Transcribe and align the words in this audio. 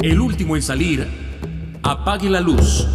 El 0.00 0.20
último 0.20 0.56
en 0.56 0.62
salir, 0.62 1.06
apague 1.82 2.28
la 2.28 2.40
luz. 2.40 2.86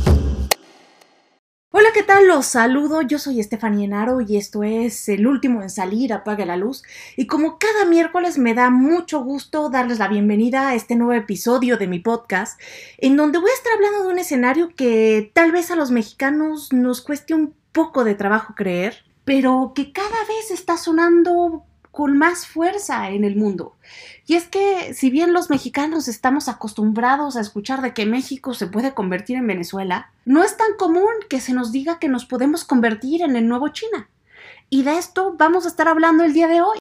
Hola, 1.71 1.89
¿qué 1.93 2.03
tal? 2.03 2.27
Los 2.27 2.45
saludo. 2.45 3.01
Yo 3.01 3.17
soy 3.17 3.39
Estefanía 3.39 3.85
Enaro 3.85 4.21
y 4.21 4.37
esto 4.37 4.63
es 4.63 5.09
el 5.09 5.25
último 5.25 5.61
en 5.61 5.69
salir, 5.69 6.13
apague 6.13 6.45
la 6.45 6.57
luz. 6.57 6.83
Y 7.15 7.25
como 7.25 7.57
cada 7.57 7.85
miércoles 7.85 8.37
me 8.37 8.53
da 8.53 8.69
mucho 8.69 9.23
gusto 9.23 9.69
darles 9.69 9.99
la 9.99 10.07
bienvenida 10.07 10.69
a 10.69 10.75
este 10.75 10.95
nuevo 10.95 11.13
episodio 11.13 11.77
de 11.77 11.87
mi 11.87 11.99
podcast, 11.99 12.59
en 12.97 13.17
donde 13.17 13.39
voy 13.39 13.49
a 13.49 13.53
estar 13.53 13.73
hablando 13.73 14.03
de 14.03 14.13
un 14.13 14.19
escenario 14.19 14.69
que 14.75 15.31
tal 15.33 15.51
vez 15.51 15.71
a 15.71 15.75
los 15.75 15.91
mexicanos 15.91 16.73
nos 16.73 17.01
cueste 17.01 17.33
un 17.33 17.55
poco 17.71 18.03
de 18.03 18.15
trabajo 18.15 18.53
creer, 18.55 19.05
pero 19.25 19.73
que 19.73 19.91
cada 19.91 20.25
vez 20.27 20.51
está 20.51 20.77
sonando 20.77 21.65
con 21.91 22.17
más 22.17 22.47
fuerza 22.47 23.09
en 23.09 23.23
el 23.23 23.35
mundo. 23.35 23.75
Y 24.25 24.35
es 24.35 24.47
que 24.47 24.93
si 24.93 25.09
bien 25.09 25.33
los 25.33 25.49
mexicanos 25.49 26.07
estamos 26.07 26.47
acostumbrados 26.47 27.35
a 27.35 27.41
escuchar 27.41 27.81
de 27.81 27.93
que 27.93 28.05
México 28.05 28.53
se 28.53 28.67
puede 28.67 28.93
convertir 28.93 29.37
en 29.37 29.47
Venezuela, 29.47 30.11
no 30.25 30.43
es 30.43 30.55
tan 30.57 30.75
común 30.77 31.11
que 31.29 31.41
se 31.41 31.53
nos 31.53 31.71
diga 31.71 31.99
que 31.99 32.09
nos 32.09 32.25
podemos 32.25 32.63
convertir 32.63 33.21
en 33.21 33.35
el 33.35 33.47
nuevo 33.47 33.69
China. 33.69 34.09
Y 34.69 34.83
de 34.83 34.97
esto 34.97 35.35
vamos 35.37 35.65
a 35.65 35.69
estar 35.69 35.87
hablando 35.87 36.23
el 36.23 36.33
día 36.33 36.47
de 36.47 36.61
hoy. 36.61 36.77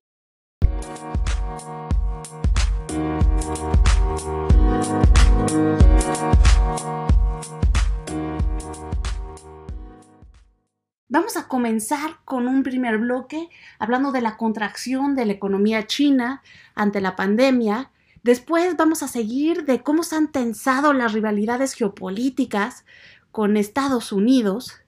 Vamos 11.18 11.36
a 11.36 11.48
comenzar 11.48 12.18
con 12.24 12.46
un 12.46 12.62
primer 12.62 12.98
bloque 12.98 13.48
hablando 13.80 14.12
de 14.12 14.20
la 14.20 14.36
contracción 14.36 15.16
de 15.16 15.26
la 15.26 15.32
economía 15.32 15.84
china 15.84 16.44
ante 16.76 17.00
la 17.00 17.16
pandemia. 17.16 17.90
Después 18.22 18.76
vamos 18.76 19.02
a 19.02 19.08
seguir 19.08 19.64
de 19.64 19.82
cómo 19.82 20.04
se 20.04 20.14
han 20.14 20.30
tensado 20.30 20.92
las 20.92 21.12
rivalidades 21.12 21.74
geopolíticas 21.74 22.84
con 23.32 23.56
Estados 23.56 24.12
Unidos. 24.12 24.80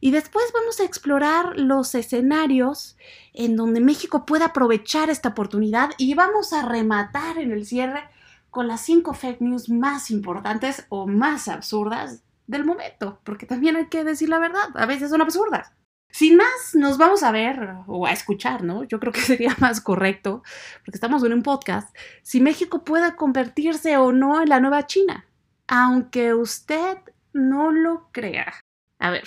Y 0.00 0.10
después 0.10 0.46
vamos 0.54 0.80
a 0.80 0.84
explorar 0.84 1.58
los 1.58 1.94
escenarios 1.94 2.96
en 3.34 3.54
donde 3.54 3.82
México 3.82 4.24
puede 4.24 4.44
aprovechar 4.44 5.10
esta 5.10 5.28
oportunidad 5.28 5.90
y 5.98 6.14
vamos 6.14 6.54
a 6.54 6.66
rematar 6.66 7.36
en 7.36 7.52
el 7.52 7.66
cierre 7.66 8.04
con 8.50 8.68
las 8.68 8.80
cinco 8.80 9.12
fake 9.12 9.42
news 9.42 9.68
más 9.68 10.10
importantes 10.10 10.86
o 10.88 11.06
más 11.06 11.46
absurdas 11.46 12.22
del 12.46 12.64
momento, 12.64 13.20
porque 13.24 13.46
también 13.46 13.76
hay 13.76 13.86
que 13.86 14.04
decir 14.04 14.28
la 14.28 14.38
verdad, 14.38 14.70
a 14.74 14.86
veces 14.86 15.10
son 15.10 15.22
absurdas. 15.22 15.72
Sin 16.10 16.36
más, 16.36 16.74
nos 16.74 16.96
vamos 16.96 17.24
a 17.24 17.32
ver 17.32 17.74
o 17.88 18.06
a 18.06 18.12
escuchar, 18.12 18.62
¿no? 18.62 18.84
Yo 18.84 19.00
creo 19.00 19.12
que 19.12 19.20
sería 19.20 19.56
más 19.58 19.80
correcto, 19.80 20.42
porque 20.84 20.96
estamos 20.96 21.24
en 21.24 21.32
un 21.32 21.42
podcast, 21.42 21.94
si 22.22 22.40
México 22.40 22.84
puede 22.84 23.16
convertirse 23.16 23.96
o 23.96 24.12
no 24.12 24.40
en 24.40 24.48
la 24.48 24.60
nueva 24.60 24.86
China, 24.86 25.26
aunque 25.66 26.34
usted 26.34 26.98
no 27.32 27.72
lo 27.72 28.08
crea. 28.12 28.54
A 29.00 29.10
ver, 29.10 29.24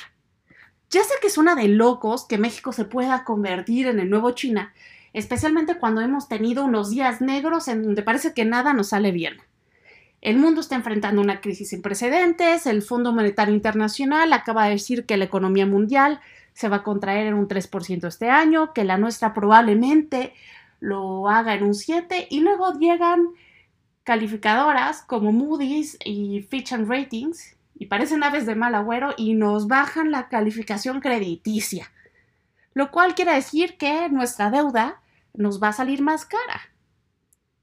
ya 0.90 1.04
sé 1.04 1.14
que 1.22 1.30
suena 1.30 1.56
de 1.56 1.68
locos 1.68 2.26
que 2.26 2.38
México 2.38 2.72
se 2.72 2.86
pueda 2.86 3.26
convertir 3.26 3.88
en 3.88 4.00
el 4.00 4.10
nuevo 4.10 4.32
China, 4.32 4.74
especialmente 5.12 5.78
cuando 5.80 6.00
hemos 6.00 6.30
tenido 6.30 6.64
unos 6.64 6.90
días 6.90 7.20
negros 7.20 7.68
en 7.68 7.84
donde 7.84 8.04
parece 8.04 8.34
que 8.34 8.46
nada 8.46 8.72
nos 8.72 8.90
sale 8.90 9.12
bien. 9.12 9.42
El 10.28 10.40
mundo 10.40 10.60
está 10.60 10.76
enfrentando 10.76 11.22
una 11.22 11.40
crisis 11.40 11.70
sin 11.70 11.82
precedentes, 11.82 12.66
el 12.66 12.82
Fondo 12.82 13.14
Monetario 13.14 13.56
Internacional 13.56 14.34
acaba 14.34 14.66
de 14.66 14.72
decir 14.72 15.06
que 15.06 15.16
la 15.16 15.24
economía 15.24 15.66
mundial 15.66 16.20
se 16.52 16.68
va 16.68 16.76
a 16.76 16.84
contraer 16.84 17.28
en 17.28 17.34
un 17.34 17.48
3% 17.48 18.06
este 18.06 18.30
año, 18.30 18.74
que 18.74 18.84
la 18.84 18.98
nuestra 18.98 19.34
probablemente 19.34 20.34
lo 20.82 21.30
haga 21.30 21.54
en 21.54 21.64
un 21.64 21.72
7% 21.72 22.28
y 22.30 22.42
luego 22.42 22.74
llegan 22.78 23.30
calificadoras 24.04 25.02
como 25.02 25.32
Moody's 25.32 25.98
y 26.04 26.42
Fitch 26.42 26.74
and 26.74 26.90
Ratings 26.90 27.56
y 27.76 27.86
parecen 27.86 28.22
aves 28.22 28.46
de 28.46 28.56
mal 28.56 28.76
agüero 28.76 29.14
y 29.16 29.34
nos 29.34 29.70
bajan 29.70 30.12
la 30.12 30.28
calificación 30.28 31.00
crediticia, 31.00 31.90
lo 32.74 32.92
cual 32.92 33.16
quiere 33.16 33.34
decir 33.34 33.78
que 33.78 34.10
nuestra 34.10 34.52
deuda 34.52 35.00
nos 35.34 35.64
va 35.64 35.70
a 35.70 35.74
salir 35.74 36.02
más 36.02 36.26
cara. 36.26 36.60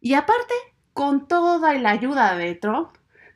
Y 0.00 0.14
aparte, 0.14 0.54
con 0.94 1.28
toda 1.28 1.74
la 1.74 1.90
ayuda 1.90 2.34
de 2.36 2.54
Trump, 2.54 2.88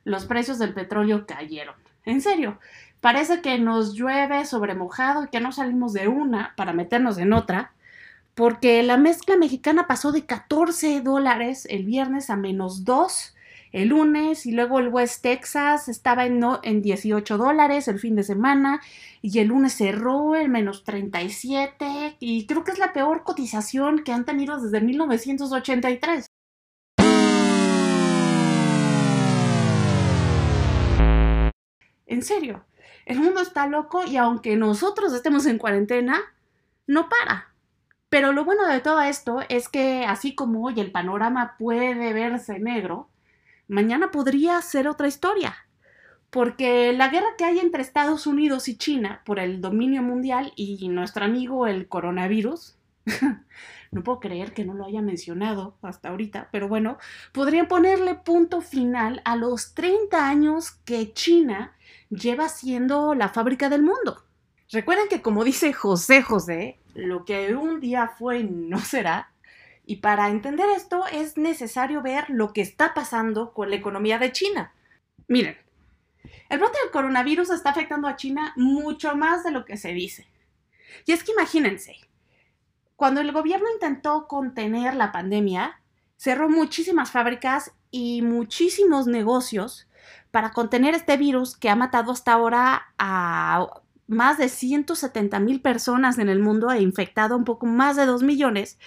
los 0.03 0.25
precios 0.25 0.57
del 0.57 0.73
petróleo 0.73 1.27
cayeron. 1.27 1.75
En 2.05 2.21
serio, 2.21 2.57
parece 3.01 3.41
que 3.41 3.59
nos 3.59 3.93
llueve 3.93 4.45
sobre 4.45 4.73
mojado 4.73 5.25
y 5.25 5.27
que 5.27 5.39
no 5.39 5.51
salimos 5.51 5.93
de 5.93 6.07
una 6.07 6.53
para 6.55 6.73
meternos 6.73 7.19
en 7.19 7.33
otra, 7.33 7.73
porque 8.33 8.81
la 8.81 8.97
mezcla 8.97 9.37
mexicana 9.37 9.85
pasó 9.85 10.11
de 10.11 10.25
14 10.25 11.01
dólares 11.01 11.67
el 11.69 11.83
viernes 11.83 12.31
a 12.31 12.35
menos 12.35 12.85
2 12.85 13.35
el 13.71 13.89
lunes 13.89 14.45
y 14.45 14.51
luego 14.51 14.79
el 14.79 14.87
West 14.87 15.21
Texas 15.21 15.89
estaba 15.89 16.25
en, 16.25 16.41
en 16.63 16.81
18 16.81 17.37
dólares 17.37 17.87
el 17.87 17.99
fin 17.99 18.15
de 18.15 18.23
semana 18.23 18.81
y 19.21 19.39
el 19.39 19.49
lunes 19.49 19.73
cerró 19.73 20.35
en 20.35 20.51
menos 20.51 20.83
37 20.83 22.17
y 22.19 22.47
creo 22.47 22.63
que 22.63 22.71
es 22.71 22.79
la 22.79 22.93
peor 22.93 23.23
cotización 23.23 24.03
que 24.03 24.11
han 24.11 24.25
tenido 24.25 24.59
desde 24.59 24.81
1983. 24.81 26.25
En 32.09 32.23
serio, 32.23 32.65
el 33.05 33.19
mundo 33.19 33.39
está 33.39 33.67
loco 33.67 34.03
y 34.03 34.17
aunque 34.17 34.55
nosotros 34.55 35.13
estemos 35.13 35.45
en 35.45 35.59
cuarentena, 35.59 36.19
no 36.87 37.07
para. 37.07 37.53
Pero 38.09 38.33
lo 38.33 38.43
bueno 38.43 38.65
de 38.65 38.79
todo 38.79 38.99
esto 39.01 39.41
es 39.47 39.69
que 39.69 40.05
así 40.05 40.33
como 40.33 40.65
hoy 40.65 40.79
el 40.79 40.91
panorama 40.91 41.55
puede 41.59 42.11
verse 42.11 42.57
negro, 42.57 43.09
mañana 43.67 44.09
podría 44.09 44.59
ser 44.63 44.87
otra 44.87 45.07
historia. 45.07 45.55
Porque 46.31 46.93
la 46.93 47.09
guerra 47.09 47.35
que 47.37 47.45
hay 47.45 47.59
entre 47.59 47.83
Estados 47.83 48.25
Unidos 48.25 48.67
y 48.67 48.75
China 48.75 49.21
por 49.23 49.37
el 49.37 49.61
dominio 49.61 50.01
mundial 50.01 50.51
y 50.55 50.89
nuestro 50.89 51.25
amigo 51.25 51.67
el 51.67 51.87
coronavirus, 51.87 52.75
no 53.91 54.03
puedo 54.03 54.19
creer 54.19 54.53
que 54.53 54.65
no 54.65 54.73
lo 54.73 54.85
haya 54.85 55.01
mencionado 55.01 55.77
hasta 55.81 56.09
ahorita, 56.09 56.49
pero 56.51 56.67
bueno, 56.67 56.97
podría 57.31 57.67
ponerle 57.67 58.15
punto 58.15 58.61
final 58.61 59.21
a 59.25 59.35
los 59.35 59.73
30 59.73 60.27
años 60.27 60.71
que 60.85 61.13
China 61.13 61.75
lleva 62.09 62.49
siendo 62.49 63.15
la 63.15 63.29
fábrica 63.29 63.69
del 63.69 63.81
mundo. 63.81 64.23
Recuerden 64.71 65.07
que 65.09 65.21
como 65.21 65.43
dice 65.43 65.73
José 65.73 66.21
José, 66.21 66.79
lo 66.93 67.25
que 67.25 67.55
un 67.55 67.79
día 67.79 68.07
fue 68.07 68.43
no 68.43 68.79
será. 68.79 69.31
Y 69.85 69.97
para 69.97 70.29
entender 70.29 70.67
esto 70.75 71.07
es 71.11 71.37
necesario 71.37 72.03
ver 72.03 72.25
lo 72.29 72.53
que 72.53 72.61
está 72.61 72.93
pasando 72.93 73.53
con 73.53 73.71
la 73.71 73.75
economía 73.75 74.19
de 74.19 74.31
China. 74.31 74.73
Miren, 75.27 75.57
el 76.49 76.59
brote 76.59 76.77
del 76.83 76.91
coronavirus 76.91 77.49
está 77.49 77.71
afectando 77.71 78.07
a 78.07 78.15
China 78.15 78.53
mucho 78.55 79.15
más 79.15 79.43
de 79.43 79.51
lo 79.51 79.65
que 79.65 79.77
se 79.77 79.93
dice. 79.93 80.27
Y 81.07 81.11
es 81.11 81.23
que 81.23 81.31
imagínense, 81.31 81.95
cuando 82.99 83.21
el 83.21 83.31
gobierno 83.31 83.71
intentó 83.71 84.27
contener 84.27 84.93
la 84.93 85.13
pandemia, 85.13 85.79
cerró 86.17 86.49
muchísimas 86.49 87.11
fábricas 87.11 87.71
y 87.91 88.21
muchísimos 88.21 89.07
negocios 89.07 89.87
para 90.31 90.51
contener 90.51 90.95
este 90.95 91.15
virus 91.15 91.55
que 91.55 91.69
ha 91.69 91.77
matado 91.77 92.11
hasta 92.11 92.33
ahora 92.33 92.87
a 92.97 93.67
más 94.07 94.37
de 94.37 94.49
170 94.49 95.39
mil 95.39 95.61
personas 95.61 96.17
en 96.17 96.27
el 96.27 96.39
mundo 96.39 96.69
e 96.71 96.81
infectado 96.81 97.37
un 97.37 97.45
poco 97.45 97.67
más 97.67 97.95
de 97.95 98.05
2 98.05 98.21
millones. 98.21 98.77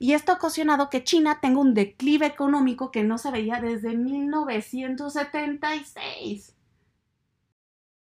Y 0.00 0.14
esto 0.14 0.32
ha 0.32 0.34
ocasionado 0.34 0.90
que 0.90 1.04
China 1.04 1.38
tenga 1.40 1.60
un 1.60 1.72
declive 1.72 2.26
económico 2.26 2.90
que 2.90 3.04
no 3.04 3.18
se 3.18 3.30
veía 3.30 3.60
desde 3.60 3.96
1976. 3.96 6.56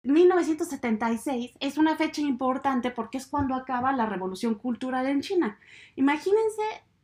1976 0.04 1.52
es 1.60 1.78
una 1.78 1.96
fecha 1.96 2.20
importante 2.20 2.90
porque 2.90 3.18
es 3.18 3.26
cuando 3.26 3.54
acaba 3.54 3.92
la 3.92 4.06
revolución 4.06 4.56
cultural 4.56 5.06
en 5.06 5.20
China. 5.20 5.58
Imagínense 5.94 6.62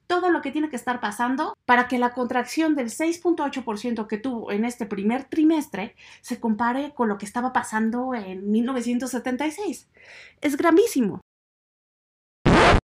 todo 0.09 0.31
lo 0.31 0.41
que 0.41 0.51
tiene 0.51 0.71
que 0.71 0.77
estar 0.77 1.01
pasando 1.01 1.55
para 1.67 1.87
que 1.87 1.99
la 1.99 2.13
contracción 2.13 2.75
del 2.75 2.89
6.8% 2.89 4.07
que 4.07 4.19
tuvo 4.19 4.51
en 4.51 4.65
este 4.65 4.87
primer 4.87 5.25
trimestre 5.25 5.95
se 6.23 6.41
compare 6.41 6.93
con 6.95 7.09
lo 7.09 7.19
que 7.19 7.27
estaba 7.27 7.53
pasando 7.53 8.15
en 8.15 8.51
1976. 8.51 9.89
Es 10.41 10.57
gravísimo. 10.57 11.21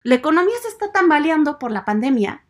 La 0.02 0.16
economía 0.16 0.56
se 0.60 0.68
está 0.68 0.90
tambaleando 0.90 1.58
por 1.60 1.70
la 1.70 1.84
pandemia 1.84 2.44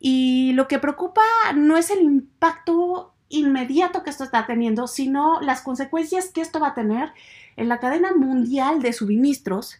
y 0.00 0.52
lo 0.54 0.66
que 0.66 0.80
preocupa 0.80 1.22
no 1.54 1.76
es 1.76 1.90
el 1.90 2.00
impacto 2.00 3.14
inmediato 3.30 4.02
que 4.02 4.10
esto 4.10 4.24
está 4.24 4.44
teniendo, 4.44 4.86
sino 4.86 5.40
las 5.40 5.62
consecuencias 5.62 6.28
que 6.28 6.42
esto 6.42 6.60
va 6.60 6.68
a 6.68 6.74
tener 6.74 7.12
en 7.56 7.68
la 7.68 7.80
cadena 7.80 8.12
mundial 8.12 8.82
de 8.82 8.92
suministros 8.92 9.78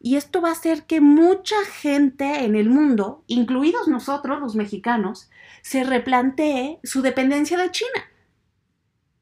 y 0.00 0.16
esto 0.16 0.40
va 0.40 0.48
a 0.48 0.52
hacer 0.52 0.84
que 0.84 1.00
mucha 1.00 1.56
gente 1.64 2.44
en 2.44 2.56
el 2.56 2.70
mundo, 2.70 3.22
incluidos 3.26 3.86
nosotros 3.86 4.40
los 4.40 4.54
mexicanos, 4.54 5.30
se 5.60 5.84
replantee 5.84 6.80
su 6.82 7.02
dependencia 7.02 7.58
de 7.58 7.70
China. 7.70 8.10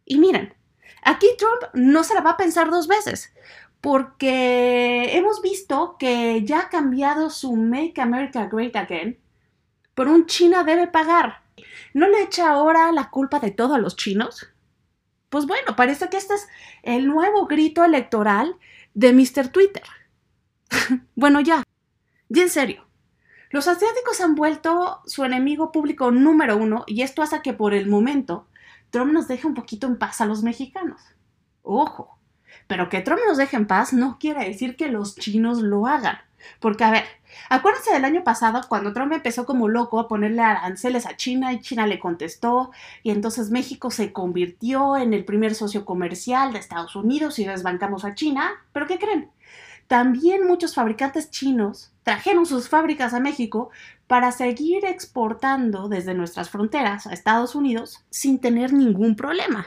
Y 0.04 0.18
miren, 0.18 0.54
aquí 1.02 1.26
Trump 1.36 1.74
no 1.74 2.04
se 2.04 2.14
la 2.14 2.22
va 2.22 2.30
a 2.30 2.36
pensar 2.36 2.70
dos 2.70 2.86
veces, 2.86 3.32
porque 3.80 5.16
hemos 5.16 5.42
visto 5.42 5.96
que 5.98 6.44
ya 6.44 6.60
ha 6.60 6.68
cambiado 6.68 7.28
su 7.28 7.56
Make 7.56 8.00
America 8.00 8.46
Great 8.46 8.76
Again 8.76 9.18
por 9.94 10.08
un 10.08 10.24
China 10.24 10.64
debe 10.64 10.86
pagar. 10.86 11.39
¿No 11.94 12.08
le 12.08 12.22
echa 12.22 12.50
ahora 12.50 12.92
la 12.92 13.10
culpa 13.10 13.40
de 13.40 13.50
todo 13.50 13.74
a 13.74 13.78
los 13.78 13.96
chinos? 13.96 14.48
Pues 15.28 15.46
bueno, 15.46 15.76
parece 15.76 16.08
que 16.08 16.16
este 16.16 16.34
es 16.34 16.48
el 16.82 17.06
nuevo 17.06 17.46
grito 17.46 17.84
electoral 17.84 18.56
de 18.94 19.12
Mr. 19.12 19.48
Twitter. 19.48 19.84
bueno, 21.14 21.40
ya. 21.40 21.62
Y 22.28 22.40
en 22.40 22.48
serio, 22.48 22.86
los 23.50 23.66
asiáticos 23.66 24.20
han 24.20 24.34
vuelto 24.34 25.00
su 25.06 25.24
enemigo 25.24 25.72
público 25.72 26.10
número 26.10 26.56
uno 26.56 26.84
y 26.86 27.02
esto 27.02 27.22
hace 27.22 27.42
que 27.42 27.52
por 27.52 27.74
el 27.74 27.88
momento 27.88 28.46
Trump 28.90 29.12
nos 29.12 29.28
deje 29.28 29.46
un 29.46 29.54
poquito 29.54 29.86
en 29.86 29.98
paz 29.98 30.20
a 30.20 30.26
los 30.26 30.42
mexicanos. 30.42 31.00
Ojo, 31.62 32.18
pero 32.66 32.88
que 32.88 33.00
Trump 33.00 33.20
nos 33.26 33.38
deje 33.38 33.56
en 33.56 33.66
paz 33.66 33.92
no 33.92 34.18
quiere 34.18 34.44
decir 34.44 34.76
que 34.76 34.88
los 34.88 35.16
chinos 35.16 35.62
lo 35.62 35.86
hagan. 35.86 36.18
Porque, 36.58 36.84
a 36.84 36.90
ver, 36.90 37.04
acuérdense 37.48 37.92
del 37.92 38.04
año 38.04 38.24
pasado 38.24 38.60
cuando 38.68 38.92
Trump 38.92 39.12
empezó 39.12 39.46
como 39.46 39.68
loco 39.68 40.00
a 40.00 40.08
ponerle 40.08 40.42
aranceles 40.42 41.06
a 41.06 41.16
China 41.16 41.52
y 41.52 41.60
China 41.60 41.86
le 41.86 41.98
contestó 41.98 42.70
y 43.02 43.10
entonces 43.10 43.50
México 43.50 43.90
se 43.90 44.12
convirtió 44.12 44.96
en 44.96 45.14
el 45.14 45.24
primer 45.24 45.54
socio 45.54 45.84
comercial 45.84 46.52
de 46.52 46.58
Estados 46.58 46.96
Unidos 46.96 47.38
y 47.38 47.44
desbancamos 47.44 48.04
a 48.04 48.14
China. 48.14 48.50
¿Pero 48.72 48.86
qué 48.86 48.98
creen? 48.98 49.30
También 49.90 50.46
muchos 50.46 50.74
fabricantes 50.74 51.30
chinos 51.30 51.92
trajeron 52.04 52.46
sus 52.46 52.68
fábricas 52.68 53.12
a 53.12 53.18
México 53.18 53.70
para 54.06 54.30
seguir 54.30 54.84
exportando 54.84 55.88
desde 55.88 56.14
nuestras 56.14 56.48
fronteras 56.48 57.06
a 57.06 57.12
Estados 57.12 57.54
Unidos 57.54 58.04
sin 58.10 58.40
tener 58.40 58.72
ningún 58.72 59.16
problema. 59.16 59.66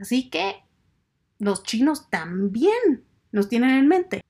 Así 0.00 0.30
que 0.30 0.62
los 1.38 1.62
chinos 1.64 2.08
también 2.08 3.04
nos 3.32 3.48
tienen 3.48 3.70
en 3.70 3.88
mente. 3.88 4.20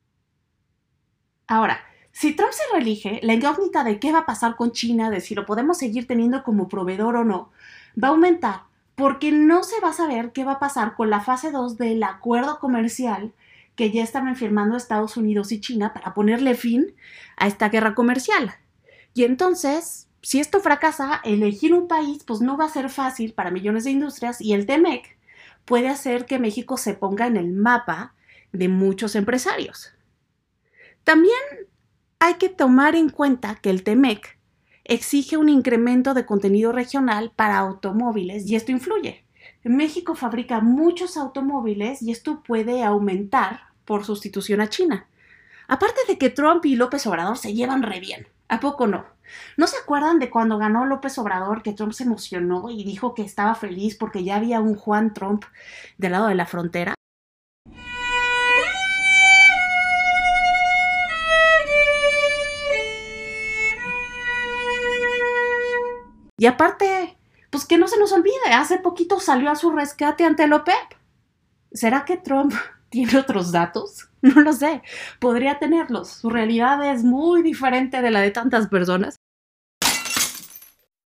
Ahora, 1.48 1.80
si 2.12 2.34
Trump 2.34 2.52
se 2.52 2.62
reelige, 2.72 3.20
la 3.22 3.32
incógnita 3.34 3.82
de 3.82 3.98
qué 3.98 4.12
va 4.12 4.20
a 4.20 4.26
pasar 4.26 4.54
con 4.54 4.72
China, 4.72 5.10
de 5.10 5.20
si 5.20 5.34
lo 5.34 5.46
podemos 5.46 5.78
seguir 5.78 6.06
teniendo 6.06 6.44
como 6.44 6.68
proveedor 6.68 7.16
o 7.16 7.24
no, 7.24 7.50
va 8.02 8.08
a 8.08 8.10
aumentar 8.12 8.62
porque 8.94 9.30
no 9.32 9.62
se 9.62 9.80
va 9.80 9.90
a 9.90 9.92
saber 9.92 10.32
qué 10.32 10.44
va 10.44 10.52
a 10.52 10.58
pasar 10.58 10.94
con 10.94 11.08
la 11.08 11.20
fase 11.20 11.50
2 11.52 11.78
del 11.78 12.02
acuerdo 12.02 12.58
comercial 12.58 13.32
que 13.76 13.92
ya 13.92 14.02
estaban 14.02 14.34
firmando 14.34 14.76
Estados 14.76 15.16
Unidos 15.16 15.52
y 15.52 15.60
China 15.60 15.94
para 15.94 16.12
ponerle 16.14 16.56
fin 16.56 16.94
a 17.36 17.46
esta 17.46 17.68
guerra 17.68 17.94
comercial. 17.94 18.56
Y 19.14 19.22
entonces, 19.22 20.08
si 20.20 20.40
esto 20.40 20.58
fracasa, 20.58 21.20
elegir 21.24 21.72
un 21.72 21.86
país 21.86 22.24
pues 22.24 22.40
no 22.40 22.56
va 22.56 22.64
a 22.64 22.70
ser 22.70 22.90
fácil 22.90 23.32
para 23.32 23.52
millones 23.52 23.84
de 23.84 23.92
industrias 23.92 24.40
y 24.40 24.52
el 24.52 24.66
TEMEC 24.66 25.16
puede 25.64 25.88
hacer 25.88 26.26
que 26.26 26.40
México 26.40 26.76
se 26.76 26.94
ponga 26.94 27.28
en 27.28 27.36
el 27.36 27.52
mapa 27.52 28.14
de 28.52 28.68
muchos 28.68 29.14
empresarios. 29.14 29.92
También 31.08 31.40
hay 32.18 32.34
que 32.34 32.50
tomar 32.50 32.94
en 32.94 33.08
cuenta 33.08 33.54
que 33.54 33.70
el 33.70 33.82
TEMEC 33.82 34.38
exige 34.84 35.38
un 35.38 35.48
incremento 35.48 36.12
de 36.12 36.26
contenido 36.26 36.70
regional 36.70 37.32
para 37.34 37.56
automóviles 37.56 38.44
y 38.44 38.56
esto 38.56 38.72
influye. 38.72 39.24
México 39.64 40.14
fabrica 40.14 40.60
muchos 40.60 41.16
automóviles 41.16 42.02
y 42.02 42.10
esto 42.10 42.42
puede 42.42 42.84
aumentar 42.84 43.68
por 43.86 44.04
sustitución 44.04 44.60
a 44.60 44.68
China. 44.68 45.08
Aparte 45.66 46.02
de 46.06 46.18
que 46.18 46.28
Trump 46.28 46.66
y 46.66 46.76
López 46.76 47.06
Obrador 47.06 47.38
se 47.38 47.54
llevan 47.54 47.82
re 47.82 48.00
bien. 48.00 48.26
¿A 48.48 48.60
poco 48.60 48.86
no? 48.86 49.06
¿No 49.56 49.66
se 49.66 49.78
acuerdan 49.78 50.18
de 50.18 50.28
cuando 50.28 50.58
ganó 50.58 50.84
López 50.84 51.16
Obrador 51.16 51.62
que 51.62 51.72
Trump 51.72 51.94
se 51.94 52.04
emocionó 52.04 52.68
y 52.68 52.84
dijo 52.84 53.14
que 53.14 53.22
estaba 53.22 53.54
feliz 53.54 53.96
porque 53.96 54.24
ya 54.24 54.36
había 54.36 54.60
un 54.60 54.74
Juan 54.74 55.14
Trump 55.14 55.46
del 55.96 56.12
lado 56.12 56.26
de 56.26 56.34
la 56.34 56.44
frontera? 56.44 56.97
Y 66.38 66.46
aparte, 66.46 67.18
pues 67.50 67.66
que 67.66 67.76
no 67.78 67.88
se 67.88 67.98
nos 67.98 68.12
olvide, 68.12 68.52
hace 68.54 68.78
poquito 68.78 69.18
salió 69.18 69.50
a 69.50 69.56
su 69.56 69.72
rescate 69.72 70.24
ante 70.24 70.44
el 70.44 70.52
OPEP. 70.52 70.94
¿Será 71.72 72.04
que 72.04 72.16
Trump 72.16 72.54
tiene 72.88 73.18
otros 73.18 73.52
datos? 73.52 74.04
No 74.20 74.40
lo 74.40 74.52
sé, 74.52 74.82
podría 75.20 75.60
tenerlos. 75.60 76.08
Su 76.08 76.28
realidad 76.28 76.84
es 76.92 77.04
muy 77.04 77.40
diferente 77.42 78.02
de 78.02 78.10
la 78.10 78.20
de 78.20 78.32
tantas 78.32 78.66
personas. 78.66 79.14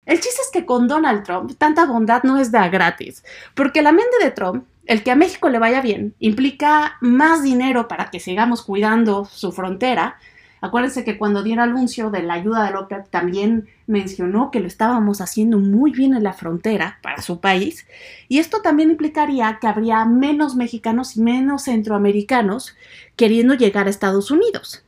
El 0.06 0.20
chiste 0.20 0.40
es 0.42 0.50
que 0.52 0.64
con 0.64 0.86
Donald 0.86 1.24
Trump 1.24 1.52
tanta 1.58 1.86
bondad 1.86 2.22
no 2.22 2.38
es 2.38 2.52
de 2.52 2.68
gratis, 2.68 3.24
porque 3.56 3.82
la 3.82 3.90
mente 3.90 4.16
de 4.22 4.30
Trump, 4.30 4.64
el 4.86 5.02
que 5.02 5.10
a 5.10 5.16
México 5.16 5.48
le 5.48 5.58
vaya 5.58 5.80
bien, 5.80 6.14
implica 6.20 6.98
más 7.00 7.42
dinero 7.42 7.88
para 7.88 8.10
que 8.10 8.20
sigamos 8.20 8.62
cuidando 8.62 9.24
su 9.24 9.50
frontera, 9.50 10.20
Acuérdense 10.60 11.04
que 11.04 11.16
cuando 11.16 11.40
el 11.40 11.58
anuncio 11.58 12.10
de 12.10 12.22
la 12.22 12.34
ayuda 12.34 12.70
de 12.70 12.76
OPEP 12.76 13.08
también 13.08 13.68
mencionó 13.86 14.50
que 14.50 14.60
lo 14.60 14.66
estábamos 14.66 15.22
haciendo 15.22 15.58
muy 15.58 15.90
bien 15.90 16.14
en 16.14 16.22
la 16.22 16.34
frontera 16.34 16.98
para 17.02 17.22
su 17.22 17.40
país 17.40 17.86
y 18.28 18.38
esto 18.38 18.60
también 18.60 18.90
implicaría 18.90 19.58
que 19.60 19.66
habría 19.66 20.04
menos 20.04 20.56
mexicanos 20.56 21.16
y 21.16 21.22
menos 21.22 21.64
centroamericanos 21.64 22.76
queriendo 23.16 23.54
llegar 23.54 23.86
a 23.86 23.90
Estados 23.90 24.30
Unidos. 24.30 24.84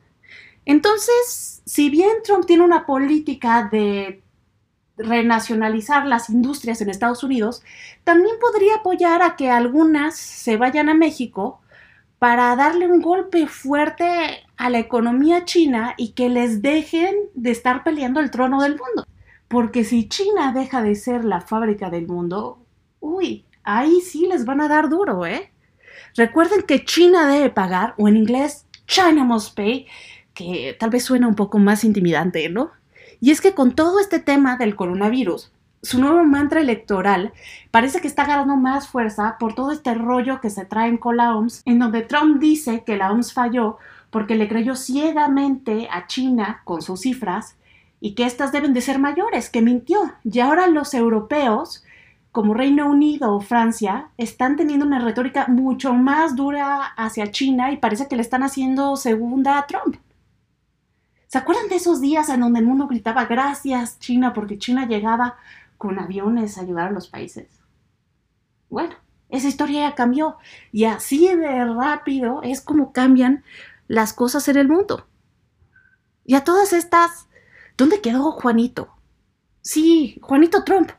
Entonces, 0.66 1.62
si 1.64 1.88
bien 1.88 2.10
Trump 2.22 2.44
tiene 2.44 2.64
una 2.64 2.84
política 2.84 3.68
de 3.72 4.22
renacionalizar 4.98 6.06
las 6.06 6.28
industrias 6.28 6.82
en 6.82 6.90
Estados 6.90 7.24
Unidos, 7.24 7.62
también 8.04 8.36
podría 8.38 8.76
apoyar 8.76 9.22
a 9.22 9.36
que 9.36 9.50
algunas 9.50 10.16
se 10.16 10.58
vayan 10.58 10.90
a 10.90 10.94
México 10.94 11.61
para 12.22 12.54
darle 12.54 12.86
un 12.86 13.02
golpe 13.02 13.48
fuerte 13.48 14.44
a 14.56 14.70
la 14.70 14.78
economía 14.78 15.44
china 15.44 15.94
y 15.96 16.12
que 16.12 16.28
les 16.28 16.62
dejen 16.62 17.16
de 17.34 17.50
estar 17.50 17.82
peleando 17.82 18.20
el 18.20 18.30
trono 18.30 18.62
del 18.62 18.78
mundo. 18.78 19.08
Porque 19.48 19.82
si 19.82 20.08
China 20.08 20.52
deja 20.54 20.84
de 20.84 20.94
ser 20.94 21.24
la 21.24 21.40
fábrica 21.40 21.90
del 21.90 22.06
mundo, 22.06 22.64
uy, 23.00 23.44
ahí 23.64 24.00
sí 24.02 24.28
les 24.28 24.44
van 24.44 24.60
a 24.60 24.68
dar 24.68 24.88
duro, 24.88 25.26
¿eh? 25.26 25.50
Recuerden 26.14 26.62
que 26.62 26.84
China 26.84 27.26
debe 27.26 27.50
pagar, 27.50 27.94
o 27.98 28.06
en 28.06 28.16
inglés, 28.16 28.66
China 28.86 29.24
must 29.24 29.56
pay, 29.56 29.88
que 30.32 30.76
tal 30.78 30.90
vez 30.90 31.02
suena 31.02 31.26
un 31.26 31.34
poco 31.34 31.58
más 31.58 31.82
intimidante, 31.82 32.48
¿no? 32.48 32.70
Y 33.18 33.32
es 33.32 33.40
que 33.40 33.52
con 33.52 33.74
todo 33.74 33.98
este 33.98 34.20
tema 34.20 34.56
del 34.56 34.76
coronavirus, 34.76 35.50
su 35.82 36.00
nuevo 36.00 36.24
mantra 36.24 36.60
electoral 36.60 37.32
parece 37.72 38.00
que 38.00 38.06
está 38.06 38.24
ganando 38.24 38.56
más 38.56 38.86
fuerza 38.86 39.36
por 39.38 39.54
todo 39.54 39.72
este 39.72 39.94
rollo 39.94 40.40
que 40.40 40.48
se 40.48 40.64
trae 40.64 40.96
con 41.00 41.16
la 41.16 41.36
OMS, 41.36 41.62
en 41.64 41.80
donde 41.80 42.02
Trump 42.02 42.38
dice 42.38 42.84
que 42.84 42.96
la 42.96 43.10
OMS 43.10 43.32
falló 43.32 43.78
porque 44.10 44.36
le 44.36 44.48
creyó 44.48 44.76
ciegamente 44.76 45.88
a 45.90 46.06
China 46.06 46.60
con 46.64 46.82
sus 46.82 47.00
cifras 47.00 47.56
y 47.98 48.14
que 48.14 48.26
éstas 48.26 48.52
deben 48.52 48.74
de 48.74 48.80
ser 48.80 48.98
mayores, 48.98 49.50
que 49.50 49.62
mintió. 49.62 50.12
Y 50.22 50.38
ahora 50.40 50.66
los 50.66 50.92
europeos, 50.94 51.82
como 52.30 52.54
Reino 52.54 52.88
Unido 52.88 53.34
o 53.34 53.40
Francia, 53.40 54.08
están 54.18 54.56
teniendo 54.56 54.86
una 54.86 55.00
retórica 55.00 55.46
mucho 55.48 55.94
más 55.94 56.36
dura 56.36 56.84
hacia 56.96 57.30
China 57.30 57.72
y 57.72 57.78
parece 57.78 58.06
que 58.06 58.16
le 58.16 58.22
están 58.22 58.42
haciendo 58.42 58.96
segunda 58.96 59.58
a 59.58 59.66
Trump. 59.66 59.96
¿Se 61.26 61.38
acuerdan 61.38 61.68
de 61.68 61.76
esos 61.76 62.02
días 62.02 62.28
en 62.28 62.40
donde 62.40 62.58
el 62.60 62.66
mundo 62.66 62.86
gritaba 62.86 63.24
gracias 63.24 63.98
China 63.98 64.34
porque 64.34 64.58
China 64.58 64.86
llegaba 64.86 65.36
con 65.82 65.98
aviones 65.98 66.58
ayudar 66.58 66.86
a 66.86 66.92
los 66.92 67.08
países. 67.08 67.60
Bueno, 68.70 68.94
esa 69.30 69.48
historia 69.48 69.88
ya 69.88 69.96
cambió 69.96 70.36
y 70.70 70.84
así 70.84 71.26
de 71.26 71.64
rápido 71.64 72.40
es 72.44 72.60
como 72.60 72.92
cambian 72.92 73.42
las 73.88 74.12
cosas 74.12 74.46
en 74.46 74.58
el 74.58 74.68
mundo. 74.68 75.08
Y 76.24 76.36
a 76.36 76.44
todas 76.44 76.72
estas, 76.72 77.26
¿dónde 77.76 78.00
quedó 78.00 78.30
Juanito? 78.30 78.94
Sí, 79.60 80.20
Juanito 80.22 80.62
Trump. 80.62 80.92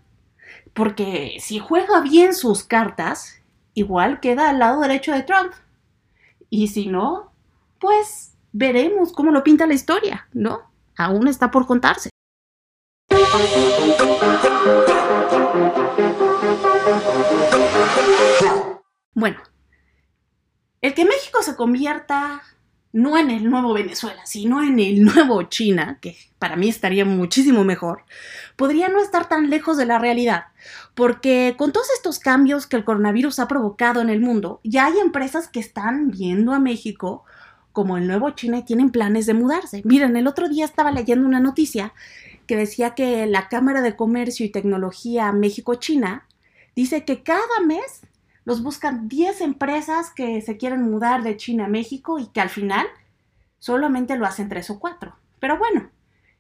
Porque 0.74 1.38
si 1.40 1.60
juega 1.60 2.02
bien 2.02 2.34
sus 2.34 2.66
cartas, 2.66 3.42
igual 3.74 4.20
queda 4.20 4.50
al 4.50 4.60
lado 4.60 4.82
derecho 4.82 5.14
de 5.14 5.24
Trump. 5.24 5.54
Y 6.50 6.68
si 6.68 6.88
no, 6.88 7.32
pues 7.80 8.34
veremos 8.52 9.14
cómo 9.14 9.32
lo 9.32 9.46
pinta 9.46 9.66
la 9.66 9.76
historia, 9.76 10.28
¿no? 10.34 10.64
Aún 10.98 11.30
está 11.30 11.52
por 11.52 11.68
contarse. 11.68 12.10
Bueno, 19.14 19.38
el 20.82 20.94
que 20.94 21.06
México 21.06 21.42
se 21.42 21.56
convierta 21.56 22.42
no 22.94 23.18
en 23.18 23.32
el 23.32 23.50
nuevo 23.50 23.74
Venezuela, 23.74 24.26
sino 24.26 24.64
en 24.64 24.80
el 24.80 25.04
nuevo 25.04 25.42
China, 25.44 25.98
que 26.02 26.16
para 26.40 26.56
mí 26.56 26.70
estaría 26.70 27.06
muchísimo 27.06 27.64
mejor, 27.64 28.04
podría 28.56 28.88
no 28.88 29.02
estar 29.02 29.28
tan 29.28 29.50
lejos 29.50 29.78
de 29.78 29.86
la 29.86 29.98
realidad, 29.98 30.46
porque 30.94 31.56
con 31.58 31.72
todos 31.72 31.88
estos 31.96 32.20
cambios 32.20 32.68
que 32.68 32.76
el 32.76 32.86
coronavirus 32.86 33.40
ha 33.40 33.48
provocado 33.48 34.02
en 34.02 34.10
el 34.10 34.22
mundo, 34.22 34.62
ya 34.64 34.86
hay 34.86 35.00
empresas 35.00 35.48
que 35.48 35.60
están 35.60 36.12
viendo 36.12 36.54
a 36.54 36.60
México 36.60 37.26
como 37.72 37.98
el 37.98 38.06
nuevo 38.06 38.30
China 38.30 38.60
y 38.60 38.64
tienen 38.64 38.92
planes 38.92 39.26
de 39.26 39.34
mudarse. 39.34 39.82
Miren, 39.84 40.16
el 40.16 40.28
otro 40.28 40.48
día 40.48 40.64
estaba 40.64 40.92
leyendo 40.92 41.28
una 41.28 41.40
noticia 41.40 41.94
que 42.46 42.56
decía 42.56 42.96
que 42.96 43.26
la 43.28 43.50
Cámara 43.50 43.82
de 43.82 43.96
Comercio 43.96 44.46
y 44.46 44.52
Tecnología 44.52 45.32
México-China 45.32 46.28
dice 46.76 47.06
que 47.06 47.24
cada 47.24 47.60
mes 47.66 48.02
los 48.46 48.62
buscan 48.64 49.08
10 49.08 49.42
empresas 49.42 50.12
que 50.12 50.42
se 50.42 50.58
quieren 50.58 50.82
mudar 50.84 51.24
de 51.24 51.38
China 51.38 51.66
a 51.66 51.70
México 51.70 52.20
y 52.20 52.28
que 52.28 52.42
al 52.42 52.50
final 52.50 52.86
solamente 53.60 54.18
lo 54.18 54.26
hacen 54.26 54.50
3 54.50 54.70
o 54.72 54.80
4. 54.80 55.16
Pero 55.40 55.58
bueno, 55.58 55.90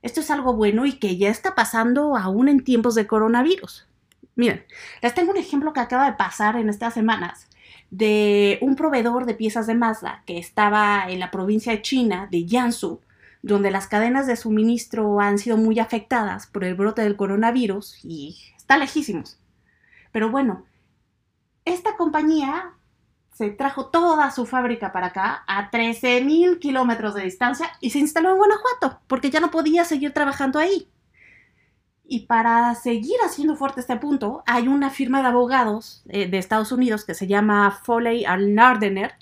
Esto 0.03 0.19
es 0.19 0.29
algo 0.29 0.53
bueno 0.53 0.85
y 0.85 0.93
que 0.99 1.17
ya 1.17 1.29
está 1.29 1.55
pasando 1.55 2.17
aún 2.17 2.49
en 2.49 2.63
tiempos 2.63 2.93
de 2.93 3.07
coronavirus. 3.07 3.87
Miren, 4.35 4.65
les 5.01 5.13
tengo 5.13 5.31
un 5.31 5.37
ejemplo 5.37 5.71
que 5.71 5.79
acaba 5.79 6.05
de 6.05 6.17
pasar 6.17 6.57
en 6.57 6.69
estas 6.69 6.93
semanas 6.93 7.47
de 7.89 8.57
un 8.61 8.75
proveedor 8.75 9.25
de 9.25 9.33
piezas 9.33 9.65
de 9.65 9.75
Mazda 9.75 10.23
que 10.25 10.37
estaba 10.37 11.05
en 11.07 11.19
la 11.19 11.31
provincia 11.31 11.71
de 11.71 11.81
China, 11.81 12.27
de 12.29 12.45
Jiangsu, 12.45 12.99
donde 13.43 13.71
las 13.71 13.87
cadenas 13.87 14.25
de 14.25 14.37
suministro 14.37 15.19
han 15.19 15.37
sido 15.37 15.57
muy 15.57 15.77
afectadas 15.77 16.47
por 16.47 16.63
el 16.63 16.75
brote 16.75 17.03
del 17.03 17.17
coronavirus 17.17 17.99
y 18.03 18.37
está 18.57 18.77
lejísimos. 18.77 19.37
Pero 20.11 20.31
bueno, 20.31 20.65
esta 21.65 21.95
compañía 21.97 22.73
se 23.33 23.49
trajo 23.49 23.87
toda 23.87 24.31
su 24.31 24.45
fábrica 24.45 24.93
para 24.93 25.07
acá 25.07 25.43
a 25.45 25.69
13.000 25.71 26.59
kilómetros 26.59 27.15
de 27.15 27.23
distancia 27.23 27.69
y 27.81 27.89
se 27.89 27.99
instaló 27.99 28.31
en 28.31 28.37
Guanajuato 28.37 29.01
porque 29.07 29.29
ya 29.29 29.41
no 29.41 29.51
podía 29.51 29.83
seguir 29.83 30.13
trabajando 30.13 30.57
ahí. 30.57 30.87
Y 32.05 32.27
para 32.27 32.75
seguir 32.75 33.15
haciendo 33.25 33.55
fuerte 33.55 33.81
este 33.81 33.97
punto, 33.97 34.43
hay 34.45 34.69
una 34.69 34.89
firma 34.89 35.21
de 35.21 35.27
abogados 35.27 36.03
eh, 36.07 36.27
de 36.29 36.37
Estados 36.37 36.71
Unidos 36.71 37.03
que 37.03 37.13
se 37.13 37.27
llama 37.27 37.71
Foley 37.71 38.25
Nardener, 38.25 39.13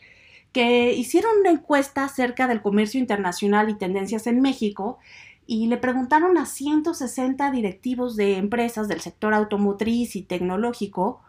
que 0.51 0.93
hicieron 0.93 1.39
una 1.39 1.51
encuesta 1.51 2.03
acerca 2.03 2.47
del 2.47 2.61
comercio 2.61 2.99
internacional 2.99 3.69
y 3.69 3.75
tendencias 3.77 4.27
en 4.27 4.41
México 4.41 4.99
y 5.47 5.67
le 5.67 5.77
preguntaron 5.77 6.37
a 6.37 6.45
160 6.45 7.51
directivos 7.51 8.15
de 8.15 8.37
empresas 8.37 8.87
del 8.87 9.01
sector 9.01 9.33
automotriz 9.33 10.15
y 10.15 10.21
tecnológico 10.21 11.21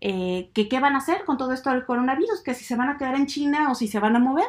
eh, 0.00 0.50
que 0.54 0.68
qué 0.68 0.80
van 0.80 0.94
a 0.94 0.98
hacer 0.98 1.24
con 1.24 1.36
todo 1.36 1.52
esto 1.52 1.70
del 1.70 1.84
coronavirus, 1.84 2.40
que 2.40 2.54
si 2.54 2.64
se 2.64 2.76
van 2.76 2.88
a 2.88 2.96
quedar 2.96 3.14
en 3.16 3.26
China 3.26 3.70
o 3.70 3.74
si 3.74 3.86
se 3.86 4.00
van 4.00 4.16
a 4.16 4.18
mover. 4.18 4.48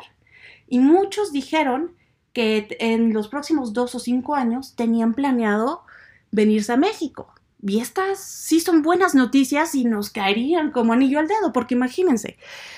Y 0.67 0.79
muchos 0.79 1.33
dijeron 1.33 1.91
que 2.31 2.77
en 2.79 3.13
los 3.13 3.27
próximos 3.27 3.73
dos 3.73 3.93
o 3.95 3.99
cinco 3.99 4.35
años 4.35 4.75
tenían 4.75 5.13
planeado 5.13 5.83
venirse 6.31 6.71
a 6.71 6.77
México. 6.77 7.33
Y 7.63 7.79
estas 7.79 8.19
sí 8.19 8.59
son 8.59 8.81
buenas 8.81 9.13
noticias 9.13 9.75
y 9.75 9.85
nos 9.85 10.09
caerían 10.09 10.71
como 10.71 10.93
anillo 10.93 11.19
al 11.19 11.27
dedo, 11.27 11.53
porque 11.53 11.75
imagínense, 11.75 12.37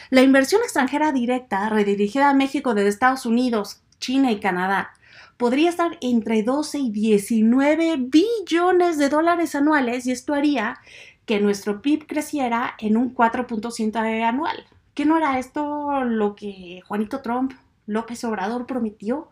la 0.09 0.21
inversión 0.21 0.61
extranjera 0.61 1.11
directa 1.11 1.69
redirigida 1.69 2.29
a 2.29 2.33
México 2.33 2.73
desde 2.73 2.89
Estados 2.89 3.25
Unidos, 3.25 3.81
China 3.99 4.31
y 4.31 4.39
Canadá 4.39 4.93
podría 5.37 5.69
estar 5.69 5.97
entre 6.01 6.43
12 6.43 6.79
y 6.79 6.91
19 6.91 7.97
billones 7.97 8.97
de 8.97 9.09
dólares 9.09 9.55
anuales 9.55 10.05
y 10.05 10.11
esto 10.11 10.33
haría 10.33 10.77
que 11.25 11.39
nuestro 11.39 11.81
PIB 11.81 12.05
creciera 12.05 12.75
en 12.77 12.97
un 12.97 13.15
4.5 13.15 14.23
anual. 14.23 14.65
¿Qué 14.93 15.05
no 15.05 15.17
era 15.17 15.39
esto 15.39 16.03
lo 16.03 16.35
que 16.35 16.81
Juanito 16.87 17.21
Trump, 17.21 17.53
López 17.87 18.23
Obrador 18.23 18.67
prometió 18.67 19.29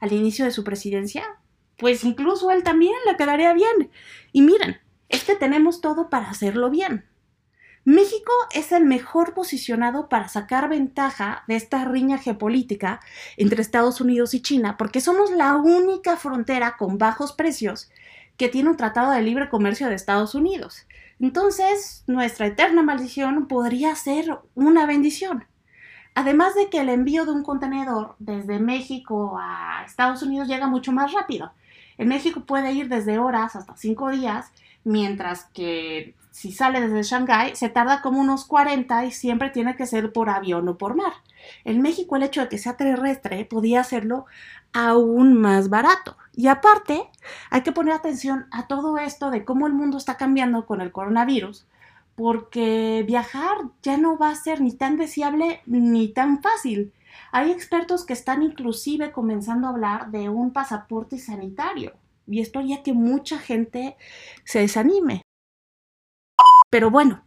al 0.00 0.12
inicio 0.12 0.44
de 0.44 0.50
su 0.50 0.64
presidencia? 0.64 1.24
pues 1.76 2.04
incluso 2.04 2.50
él 2.50 2.62
también 2.62 2.94
le 3.06 3.16
quedaría 3.16 3.52
bien. 3.52 3.90
Y 4.32 4.42
miren, 4.42 4.78
es 5.08 5.24
que 5.24 5.36
tenemos 5.36 5.80
todo 5.80 6.10
para 6.10 6.30
hacerlo 6.30 6.70
bien. 6.70 7.04
México 7.86 8.32
es 8.54 8.72
el 8.72 8.86
mejor 8.86 9.34
posicionado 9.34 10.08
para 10.08 10.28
sacar 10.28 10.70
ventaja 10.70 11.44
de 11.48 11.56
esta 11.56 11.84
riña 11.84 12.16
geopolítica 12.16 13.00
entre 13.36 13.60
Estados 13.60 14.00
Unidos 14.00 14.32
y 14.32 14.40
China, 14.40 14.76
porque 14.78 15.02
somos 15.02 15.30
la 15.30 15.54
única 15.56 16.16
frontera 16.16 16.76
con 16.78 16.96
bajos 16.96 17.32
precios 17.32 17.90
que 18.38 18.48
tiene 18.48 18.70
un 18.70 18.78
tratado 18.78 19.12
de 19.12 19.20
libre 19.20 19.50
comercio 19.50 19.88
de 19.88 19.94
Estados 19.94 20.34
Unidos. 20.34 20.86
Entonces, 21.20 22.04
nuestra 22.06 22.46
eterna 22.46 22.82
maldición 22.82 23.48
podría 23.48 23.94
ser 23.96 24.38
una 24.54 24.86
bendición. 24.86 25.44
Además 26.14 26.54
de 26.54 26.70
que 26.70 26.80
el 26.80 26.88
envío 26.88 27.26
de 27.26 27.32
un 27.32 27.42
contenedor 27.42 28.16
desde 28.18 28.60
México 28.60 29.36
a 29.38 29.84
Estados 29.84 30.22
Unidos 30.22 30.48
llega 30.48 30.68
mucho 30.68 30.92
más 30.92 31.12
rápido. 31.12 31.52
En 31.98 32.08
México 32.08 32.44
puede 32.46 32.72
ir 32.72 32.88
desde 32.88 33.18
horas 33.18 33.56
hasta 33.56 33.76
cinco 33.76 34.10
días, 34.10 34.52
mientras 34.84 35.44
que 35.44 36.14
si 36.30 36.52
sale 36.52 36.80
desde 36.80 37.02
Shanghái 37.02 37.56
se 37.56 37.68
tarda 37.68 38.02
como 38.02 38.20
unos 38.20 38.44
40 38.44 39.06
y 39.06 39.12
siempre 39.12 39.50
tiene 39.50 39.76
que 39.76 39.86
ser 39.86 40.12
por 40.12 40.28
avión 40.28 40.68
o 40.68 40.78
por 40.78 40.94
mar. 40.94 41.12
En 41.64 41.80
México 41.82 42.16
el 42.16 42.22
hecho 42.22 42.40
de 42.40 42.48
que 42.48 42.58
sea 42.58 42.76
terrestre 42.76 43.44
podía 43.44 43.80
hacerlo 43.80 44.26
aún 44.72 45.34
más 45.34 45.68
barato. 45.70 46.16
Y 46.32 46.48
aparte, 46.48 47.08
hay 47.50 47.62
que 47.62 47.72
poner 47.72 47.94
atención 47.94 48.46
a 48.50 48.66
todo 48.66 48.98
esto 48.98 49.30
de 49.30 49.44
cómo 49.44 49.66
el 49.66 49.72
mundo 49.72 49.96
está 49.96 50.16
cambiando 50.16 50.66
con 50.66 50.80
el 50.80 50.90
coronavirus, 50.90 51.66
porque 52.16 53.04
viajar 53.06 53.56
ya 53.82 53.96
no 53.96 54.18
va 54.18 54.30
a 54.30 54.34
ser 54.34 54.60
ni 54.60 54.72
tan 54.72 54.96
deseable 54.96 55.60
ni 55.66 56.08
tan 56.08 56.42
fácil. 56.42 56.92
Hay 57.30 57.52
expertos 57.52 58.04
que 58.04 58.12
están 58.12 58.42
inclusive 58.42 59.12
comenzando 59.12 59.68
a 59.68 59.70
hablar 59.70 60.10
de 60.10 60.28
un 60.28 60.52
pasaporte 60.52 61.18
sanitario 61.18 61.92
y 62.26 62.40
esto 62.40 62.58
haría 62.58 62.82
que 62.82 62.92
mucha 62.92 63.38
gente 63.38 63.96
se 64.44 64.60
desanime. 64.60 65.22
Pero 66.70 66.90
bueno, 66.90 67.24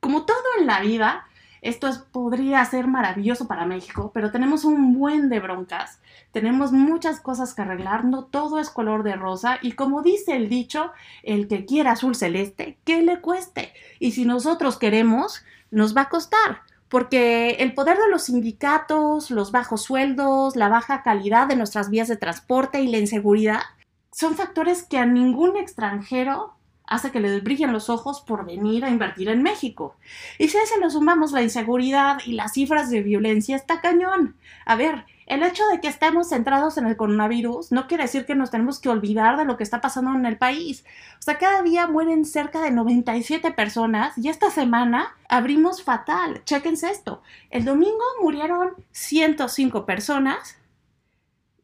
como 0.00 0.24
todo 0.24 0.42
en 0.58 0.66
la 0.66 0.80
vida, 0.80 1.26
esto 1.62 1.88
podría 2.10 2.64
ser 2.64 2.88
maravilloso 2.88 3.46
para 3.46 3.66
México, 3.66 4.10
pero 4.12 4.32
tenemos 4.32 4.64
un 4.64 4.98
buen 4.98 5.28
de 5.28 5.38
broncas, 5.38 6.00
tenemos 6.32 6.72
muchas 6.72 7.20
cosas 7.20 7.54
que 7.54 7.62
arreglar, 7.62 8.04
no 8.04 8.24
todo 8.24 8.58
es 8.58 8.68
color 8.68 9.04
de 9.04 9.14
rosa 9.14 9.58
y 9.62 9.72
como 9.72 10.02
dice 10.02 10.34
el 10.34 10.48
dicho, 10.48 10.90
el 11.22 11.46
que 11.46 11.64
quiera 11.64 11.92
azul 11.92 12.16
celeste, 12.16 12.78
que 12.84 13.02
le 13.02 13.20
cueste. 13.20 13.72
Y 14.00 14.12
si 14.12 14.24
nosotros 14.24 14.76
queremos, 14.76 15.44
nos 15.70 15.96
va 15.96 16.02
a 16.02 16.08
costar 16.08 16.62
porque 16.88 17.52
el 17.60 17.72
poder 17.72 17.96
de 17.96 18.10
los 18.10 18.24
sindicatos, 18.24 19.30
los 19.30 19.50
bajos 19.50 19.80
sueldos, 19.80 20.56
la 20.56 20.68
baja 20.68 21.02
calidad 21.02 21.46
de 21.46 21.56
nuestras 21.56 21.88
vías 21.88 22.06
de 22.06 22.18
transporte 22.18 22.82
y 22.82 22.88
la 22.88 22.98
inseguridad 22.98 23.62
son 24.12 24.36
factores 24.36 24.82
que 24.82 24.98
a 24.98 25.06
ningún 25.06 25.56
extranjero 25.56 26.54
hace 26.86 27.10
que 27.10 27.20
les 27.20 27.42
brillen 27.42 27.72
los 27.72 27.88
ojos 27.88 28.20
por 28.20 28.44
venir 28.44 28.84
a 28.84 28.90
invertir 28.90 29.28
en 29.28 29.42
México. 29.42 29.96
Y 30.38 30.48
si 30.48 30.58
a 30.58 30.62
eso 30.62 30.78
le 30.78 30.90
sumamos 30.90 31.32
la 31.32 31.42
inseguridad 31.42 32.18
y 32.26 32.32
las 32.32 32.52
cifras 32.52 32.90
de 32.90 33.02
violencia, 33.02 33.56
está 33.56 33.80
cañón. 33.80 34.36
A 34.66 34.76
ver, 34.76 35.06
el 35.26 35.42
hecho 35.42 35.66
de 35.68 35.80
que 35.80 35.88
estemos 35.88 36.28
centrados 36.28 36.76
en 36.76 36.86
el 36.86 36.96
coronavirus 36.96 37.72
no 37.72 37.86
quiere 37.86 38.02
decir 38.02 38.26
que 38.26 38.34
nos 38.34 38.50
tenemos 38.50 38.78
que 38.78 38.90
olvidar 38.90 39.38
de 39.38 39.46
lo 39.46 39.56
que 39.56 39.62
está 39.62 39.80
pasando 39.80 40.12
en 40.14 40.26
el 40.26 40.36
país. 40.36 40.84
O 41.18 41.22
sea, 41.22 41.38
cada 41.38 41.62
día 41.62 41.86
mueren 41.86 42.26
cerca 42.26 42.60
de 42.60 42.70
97 42.70 43.52
personas 43.52 44.18
y 44.18 44.28
esta 44.28 44.50
semana 44.50 45.16
abrimos 45.30 45.82
fatal. 45.82 46.42
Chequense 46.44 46.90
esto. 46.90 47.22
El 47.48 47.64
domingo 47.64 48.04
murieron 48.20 48.72
105 48.90 49.86
personas 49.86 50.58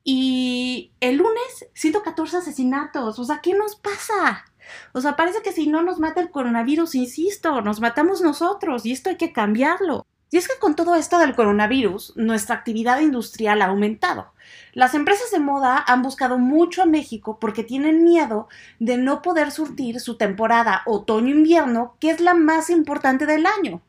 y 0.05 0.93
el 1.01 1.17
lunes 1.17 1.69
114 1.75 2.39
asesinatos. 2.39 3.19
O 3.19 3.25
sea, 3.25 3.41
¿qué 3.41 3.55
nos 3.55 3.77
pasa? 3.77 4.45
O 4.93 5.01
sea, 5.01 5.17
parece 5.17 5.43
que 5.43 5.53
si 5.53 5.67
no 5.67 5.83
nos 5.83 5.99
mata 5.99 6.21
el 6.21 6.31
coronavirus, 6.31 6.95
insisto, 6.95 7.61
nos 7.61 7.81
matamos 7.81 8.21
nosotros 8.21 8.85
y 8.87 8.93
esto 8.93 9.11
hay 9.11 9.17
que 9.17 9.33
cambiarlo. 9.33 10.07
Y 10.31 10.37
es 10.37 10.47
que 10.47 10.59
con 10.61 10.77
todo 10.77 10.95
esto 10.95 11.19
del 11.19 11.35
coronavirus, 11.35 12.13
nuestra 12.17 12.57
actividad 12.57 13.01
industrial 13.01 13.63
ha 13.63 13.67
aumentado. 13.67 14.33
Las 14.75 14.95
empresas 14.95 15.31
de 15.31 15.39
moda 15.39 15.83
han 15.87 16.03
buscado 16.03 16.39
mucho 16.39 16.83
a 16.83 16.87
México 16.87 17.39
porque 17.41 17.65
tienen 17.65 18.05
miedo 18.05 18.49
de 18.79 18.99
no 18.99 19.23
poder 19.23 19.51
surtir 19.51 20.01
su 20.01 20.19
temporada 20.19 20.83
otoño-invierno, 20.85 21.97
que 21.99 22.11
es 22.11 22.21
la 22.21 22.35
más 22.35 22.69
importante 22.69 23.25
del 23.25 23.47
año. 23.47 23.81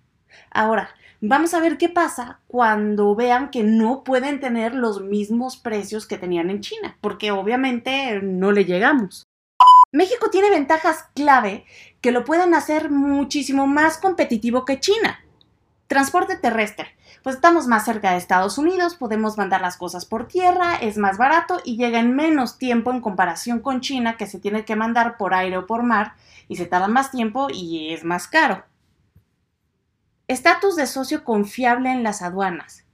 Ahora, 0.50 0.90
vamos 1.22 1.54
a 1.54 1.60
ver 1.60 1.78
qué 1.78 1.90
pasa 1.90 2.40
cuando 2.48 3.16
vean 3.16 3.50
que 3.50 3.64
no 3.64 4.04
pueden 4.04 4.40
tener 4.40 4.74
los 4.74 5.02
mismos 5.02 5.58
precios 5.58 6.06
que 6.06 6.18
tenían 6.18 6.50
en 6.50 6.62
China, 6.62 6.98
porque 7.02 7.32
obviamente 7.32 8.22
no 8.22 8.52
le 8.52 8.66
llegamos. 8.66 9.24
México 9.92 10.30
tiene 10.30 10.50
ventajas 10.50 11.06
clave 11.16 11.66
que 12.02 12.12
lo 12.12 12.24
pueden 12.24 12.54
hacer 12.54 12.92
muchísimo 12.92 13.68
más 13.68 13.98
competitivo 13.98 14.64
que 14.64 14.80
China. 14.80 15.20
Transporte 15.88 16.38
terrestre. 16.38 16.96
Pues 17.24 17.36
estamos 17.36 17.68
más 17.68 17.84
cerca 17.84 18.12
de 18.12 18.18
Estados 18.18 18.58
Unidos, 18.58 18.96
podemos 18.96 19.38
mandar 19.38 19.62
las 19.62 19.76
cosas 19.76 20.06
por 20.06 20.28
tierra, 20.28 20.76
es 20.76 20.98
más 20.98 21.18
barato 21.18 21.60
y 21.66 21.76
llega 21.76 22.00
en 22.00 22.16
menos 22.16 22.58
tiempo 22.58 22.92
en 22.92 23.02
comparación 23.02 23.60
con 23.60 23.82
China 23.82 24.16
que 24.16 24.28
se 24.28 24.40
tiene 24.40 24.64
que 24.64 24.76
mandar 24.76 25.18
por 25.18 25.34
aire 25.34 25.58
o 25.58 25.66
por 25.66 25.84
mar 25.84 26.14
y 26.48 26.56
se 26.56 26.66
tarda 26.66 26.88
más 26.88 27.12
tiempo 27.12 27.48
y 27.52 27.92
es 27.92 28.06
más 28.06 28.28
caro. 28.28 28.64
Estatus 30.30 30.76
de 30.76 30.86
socio 30.86 31.24
confiable 31.24 31.92
en 31.92 32.04
las 32.04 32.22
aduanas. 32.22 32.86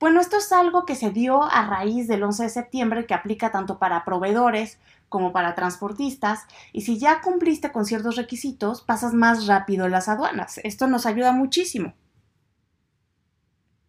Bueno, 0.00 0.18
esto 0.18 0.38
es 0.38 0.50
algo 0.50 0.86
que 0.86 0.94
se 0.94 1.10
dio 1.10 1.42
a 1.42 1.66
raíz 1.66 2.08
del 2.08 2.22
11 2.22 2.44
de 2.44 2.48
septiembre 2.48 3.04
que 3.04 3.12
aplica 3.12 3.50
tanto 3.50 3.78
para 3.78 4.02
proveedores 4.06 4.78
como 5.10 5.30
para 5.30 5.54
transportistas, 5.54 6.46
y 6.72 6.80
si 6.80 6.98
ya 6.98 7.20
cumpliste 7.20 7.70
con 7.70 7.84
ciertos 7.84 8.16
requisitos, 8.16 8.80
pasas 8.80 9.12
más 9.12 9.46
rápido 9.46 9.88
las 9.88 10.08
aduanas. 10.08 10.58
Esto 10.64 10.86
nos 10.86 11.04
ayuda 11.04 11.32
muchísimo. 11.32 11.92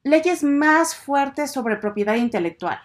Leyes 0.04 0.44
más 0.44 0.96
fuertes 0.96 1.52
sobre 1.52 1.78
propiedad 1.78 2.16
intelectual. 2.16 2.82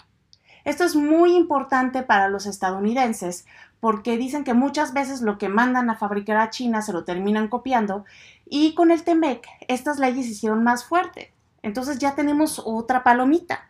Esto 0.64 0.85
es 0.85 0.95
muy 0.95 1.35
importante 1.35 2.04
para 2.04 2.28
los 2.28 2.47
estadounidenses 2.47 3.45
porque 3.81 4.16
dicen 4.16 4.45
que 4.45 4.54
muchas 4.54 4.95
veces 4.95 5.21
lo 5.21 5.37
que 5.37 5.50
mandan 5.50 5.90
a 5.90 5.97
fabricar 5.97 6.38
a 6.38 6.49
China 6.49 6.81
se 6.81 6.95
lo 6.95 7.04
terminan 7.04 7.49
copiando 7.49 8.07
y 8.56 8.73
con 8.76 8.92
el 8.92 9.02
TEMEC 9.02 9.44
estas 9.66 9.99
leyes 9.99 10.26
se 10.26 10.30
hicieron 10.30 10.62
más 10.62 10.84
fuertes. 10.84 11.30
Entonces 11.61 11.99
ya 11.99 12.14
tenemos 12.14 12.62
otra 12.64 13.02
palomita. 13.02 13.66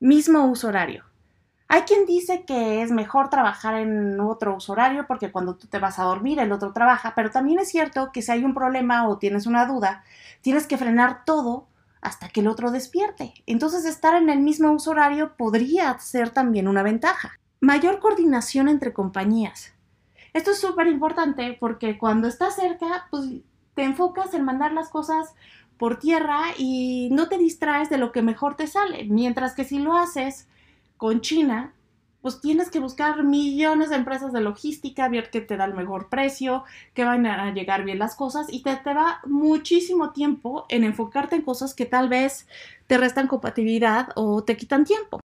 Mismo 0.00 0.44
uso 0.44 0.68
horario. 0.68 1.04
Hay 1.66 1.80
quien 1.84 2.04
dice 2.04 2.44
que 2.44 2.82
es 2.82 2.90
mejor 2.90 3.30
trabajar 3.30 3.74
en 3.76 4.20
otro 4.20 4.54
uso 4.54 4.72
horario 4.72 5.06
porque 5.06 5.32
cuando 5.32 5.56
tú 5.56 5.66
te 5.66 5.78
vas 5.78 5.98
a 5.98 6.02
dormir 6.02 6.40
el 6.40 6.52
otro 6.52 6.74
trabaja, 6.74 7.14
pero 7.16 7.30
también 7.30 7.58
es 7.58 7.70
cierto 7.70 8.12
que 8.12 8.20
si 8.20 8.32
hay 8.32 8.44
un 8.44 8.52
problema 8.52 9.08
o 9.08 9.16
tienes 9.16 9.46
una 9.46 9.64
duda, 9.64 10.04
tienes 10.42 10.66
que 10.66 10.76
frenar 10.76 11.24
todo 11.24 11.66
hasta 12.02 12.28
que 12.28 12.40
el 12.40 12.48
otro 12.48 12.72
despierte. 12.72 13.32
Entonces 13.46 13.86
estar 13.86 14.14
en 14.14 14.28
el 14.28 14.40
mismo 14.40 14.72
uso 14.72 14.90
horario 14.90 15.38
podría 15.38 15.98
ser 16.00 16.28
también 16.28 16.68
una 16.68 16.82
ventaja. 16.82 17.32
Mayor 17.60 17.98
coordinación 18.00 18.68
entre 18.68 18.92
compañías. 18.92 19.72
Esto 20.34 20.50
es 20.50 20.60
súper 20.60 20.86
importante 20.86 21.56
porque 21.58 21.96
cuando 21.96 22.28
estás 22.28 22.56
cerca, 22.56 23.06
pues 23.10 23.40
te 23.76 23.84
enfocas 23.84 24.34
en 24.34 24.42
mandar 24.42 24.72
las 24.72 24.88
cosas 24.88 25.34
por 25.76 25.98
tierra 25.98 26.40
y 26.56 27.10
no 27.12 27.28
te 27.28 27.36
distraes 27.36 27.90
de 27.90 27.98
lo 27.98 28.10
que 28.10 28.22
mejor 28.22 28.56
te 28.56 28.66
sale. 28.66 29.04
Mientras 29.04 29.54
que 29.54 29.64
si 29.64 29.78
lo 29.78 29.96
haces 29.96 30.48
con 30.96 31.20
China, 31.20 31.74
pues 32.22 32.40
tienes 32.40 32.70
que 32.70 32.80
buscar 32.80 33.22
millones 33.22 33.90
de 33.90 33.96
empresas 33.96 34.32
de 34.32 34.40
logística, 34.40 35.08
ver 35.10 35.30
qué 35.30 35.42
te 35.42 35.58
da 35.58 35.66
el 35.66 35.74
mejor 35.74 36.08
precio, 36.08 36.64
que 36.94 37.04
van 37.04 37.26
a 37.26 37.52
llegar 37.52 37.84
bien 37.84 37.98
las 37.98 38.16
cosas 38.16 38.46
y 38.50 38.62
te, 38.62 38.74
te 38.76 38.94
va 38.94 39.20
muchísimo 39.26 40.10
tiempo 40.10 40.64
en 40.70 40.82
enfocarte 40.82 41.36
en 41.36 41.42
cosas 41.42 41.74
que 41.74 41.84
tal 41.84 42.08
vez 42.08 42.48
te 42.86 42.96
restan 42.96 43.28
compatibilidad 43.28 44.08
o 44.16 44.42
te 44.42 44.56
quitan 44.56 44.84
tiempo. 44.84 45.20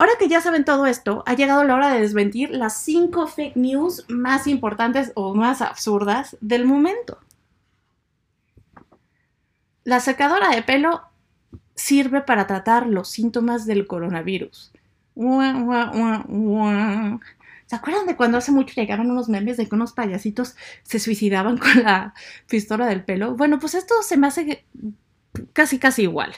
Ahora 0.00 0.14
que 0.18 0.28
ya 0.28 0.40
saben 0.40 0.64
todo 0.64 0.86
esto, 0.86 1.22
ha 1.24 1.34
llegado 1.34 1.62
la 1.62 1.76
hora 1.76 1.94
de 1.94 2.00
desmentir 2.00 2.50
las 2.50 2.76
cinco 2.78 3.28
fake 3.28 3.56
news 3.56 4.04
más 4.08 4.48
importantes 4.48 5.12
o 5.14 5.34
más 5.34 5.62
absurdas 5.62 6.36
del 6.40 6.66
momento. 6.66 7.18
La 9.84 10.00
secadora 10.00 10.50
de 10.50 10.62
pelo 10.62 11.02
sirve 11.74 12.22
para 12.22 12.46
tratar 12.46 12.86
los 12.86 13.10
síntomas 13.10 13.66
del 13.66 13.86
coronavirus. 13.86 14.72
¿Se 17.66 17.76
acuerdan 17.76 18.06
de 18.06 18.16
cuando 18.16 18.38
hace 18.38 18.50
mucho 18.50 18.74
llegaban 18.74 19.10
unos 19.10 19.28
memes 19.28 19.56
de 19.56 19.68
que 19.68 19.74
unos 19.74 19.92
payasitos 19.92 20.56
se 20.82 20.98
suicidaban 20.98 21.58
con 21.58 21.82
la 21.82 22.14
pistola 22.48 22.86
del 22.86 23.04
pelo? 23.04 23.34
Bueno, 23.36 23.58
pues 23.58 23.74
esto 23.74 23.94
se 24.02 24.16
me 24.16 24.26
hace 24.26 24.64
casi 25.52 25.78
casi 25.78 26.02
igual. 26.02 26.32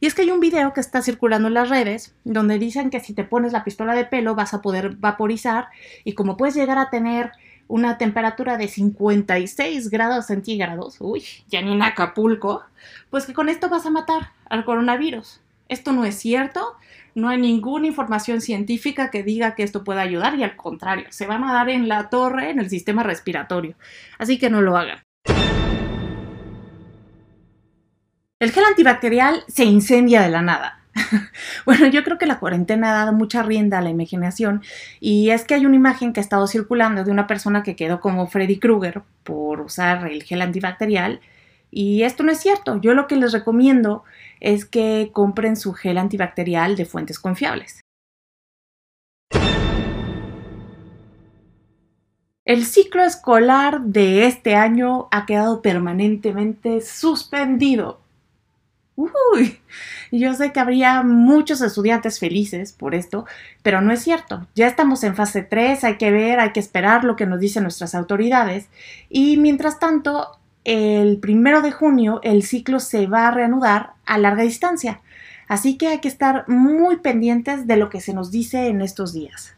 Y 0.00 0.06
es 0.06 0.14
que 0.14 0.22
hay 0.22 0.30
un 0.30 0.40
video 0.40 0.72
que 0.72 0.80
está 0.80 1.02
circulando 1.02 1.48
en 1.48 1.54
las 1.54 1.68
redes 1.68 2.14
donde 2.24 2.58
dicen 2.58 2.90
que 2.90 3.00
si 3.00 3.12
te 3.12 3.24
pones 3.24 3.52
la 3.52 3.64
pistola 3.64 3.94
de 3.94 4.06
pelo 4.06 4.34
vas 4.34 4.54
a 4.54 4.62
poder 4.62 4.96
vaporizar 4.96 5.68
y 6.04 6.14
como 6.14 6.36
puedes 6.36 6.54
llegar 6.54 6.78
a 6.78 6.90
tener 6.90 7.32
una 7.68 7.98
temperatura 7.98 8.56
de 8.56 8.66
56 8.66 9.90
grados 9.90 10.26
centígrados, 10.26 10.96
uy, 11.00 11.22
ya 11.48 11.62
ni 11.62 11.72
en 11.72 11.82
Acapulco, 11.82 12.64
pues 13.10 13.26
que 13.26 13.34
con 13.34 13.48
esto 13.48 13.68
vas 13.68 13.86
a 13.86 13.90
matar 13.90 14.32
al 14.48 14.64
coronavirus. 14.64 15.40
Esto 15.68 15.92
no 15.92 16.06
es 16.06 16.16
cierto, 16.16 16.76
no 17.14 17.28
hay 17.28 17.38
ninguna 17.38 17.86
información 17.86 18.40
científica 18.40 19.10
que 19.10 19.22
diga 19.22 19.54
que 19.54 19.62
esto 19.62 19.84
pueda 19.84 20.00
ayudar 20.00 20.34
y 20.36 20.42
al 20.42 20.56
contrario, 20.56 21.06
se 21.10 21.26
van 21.26 21.44
a 21.44 21.52
dar 21.52 21.68
en 21.68 21.88
la 21.88 22.08
torre 22.08 22.50
en 22.50 22.58
el 22.58 22.70
sistema 22.70 23.02
respiratorio. 23.02 23.76
Así 24.18 24.38
que 24.38 24.48
no 24.50 24.62
lo 24.62 24.76
hagan. 24.76 25.02
El 28.40 28.52
gel 28.52 28.64
antibacterial 28.64 29.42
se 29.48 29.64
incendia 29.64 30.22
de 30.22 30.30
la 30.30 30.42
nada. 30.42 30.77
bueno, 31.66 31.86
yo 31.86 32.04
creo 32.04 32.18
que 32.18 32.26
la 32.26 32.38
cuarentena 32.38 32.90
ha 32.90 32.98
dado 33.04 33.12
mucha 33.12 33.42
rienda 33.42 33.78
a 33.78 33.82
la 33.82 33.90
imaginación 33.90 34.62
y 35.00 35.30
es 35.30 35.44
que 35.44 35.54
hay 35.54 35.66
una 35.66 35.76
imagen 35.76 36.12
que 36.12 36.20
ha 36.20 36.22
estado 36.22 36.46
circulando 36.46 37.04
de 37.04 37.10
una 37.10 37.26
persona 37.26 37.62
que 37.62 37.76
quedó 37.76 38.00
como 38.00 38.26
Freddy 38.26 38.58
Krueger 38.58 39.02
por 39.24 39.60
usar 39.60 40.06
el 40.10 40.22
gel 40.22 40.42
antibacterial 40.42 41.20
y 41.70 42.02
esto 42.02 42.22
no 42.22 42.32
es 42.32 42.40
cierto. 42.40 42.80
Yo 42.80 42.94
lo 42.94 43.06
que 43.06 43.16
les 43.16 43.32
recomiendo 43.32 44.04
es 44.40 44.64
que 44.64 45.10
compren 45.12 45.56
su 45.56 45.74
gel 45.74 45.98
antibacterial 45.98 46.76
de 46.76 46.86
fuentes 46.86 47.18
confiables. 47.18 47.80
El 52.44 52.64
ciclo 52.64 53.04
escolar 53.04 53.82
de 53.82 54.26
este 54.26 54.54
año 54.54 55.08
ha 55.10 55.26
quedado 55.26 55.60
permanentemente 55.60 56.80
suspendido 56.80 58.00
Uy, 58.98 59.60
yo 60.10 60.34
sé 60.34 60.50
que 60.50 60.58
habría 60.58 61.04
muchos 61.04 61.60
estudiantes 61.60 62.18
felices 62.18 62.72
por 62.72 62.96
esto, 62.96 63.26
pero 63.62 63.80
no 63.80 63.92
es 63.92 64.02
cierto. 64.02 64.48
Ya 64.56 64.66
estamos 64.66 65.04
en 65.04 65.14
fase 65.14 65.42
3, 65.42 65.84
hay 65.84 65.98
que 65.98 66.10
ver, 66.10 66.40
hay 66.40 66.50
que 66.50 66.58
esperar 66.58 67.04
lo 67.04 67.14
que 67.14 67.24
nos 67.24 67.38
dicen 67.38 67.62
nuestras 67.62 67.94
autoridades. 67.94 68.68
Y 69.08 69.36
mientras 69.36 69.78
tanto, 69.78 70.40
el 70.64 71.18
primero 71.18 71.62
de 71.62 71.70
junio 71.70 72.18
el 72.24 72.42
ciclo 72.42 72.80
se 72.80 73.06
va 73.06 73.28
a 73.28 73.30
reanudar 73.30 73.92
a 74.04 74.18
larga 74.18 74.42
distancia. 74.42 75.00
Así 75.46 75.78
que 75.78 75.86
hay 75.86 76.00
que 76.00 76.08
estar 76.08 76.48
muy 76.48 76.96
pendientes 76.96 77.68
de 77.68 77.76
lo 77.76 77.90
que 77.90 78.00
se 78.00 78.14
nos 78.14 78.32
dice 78.32 78.66
en 78.66 78.80
estos 78.80 79.12
días. 79.12 79.54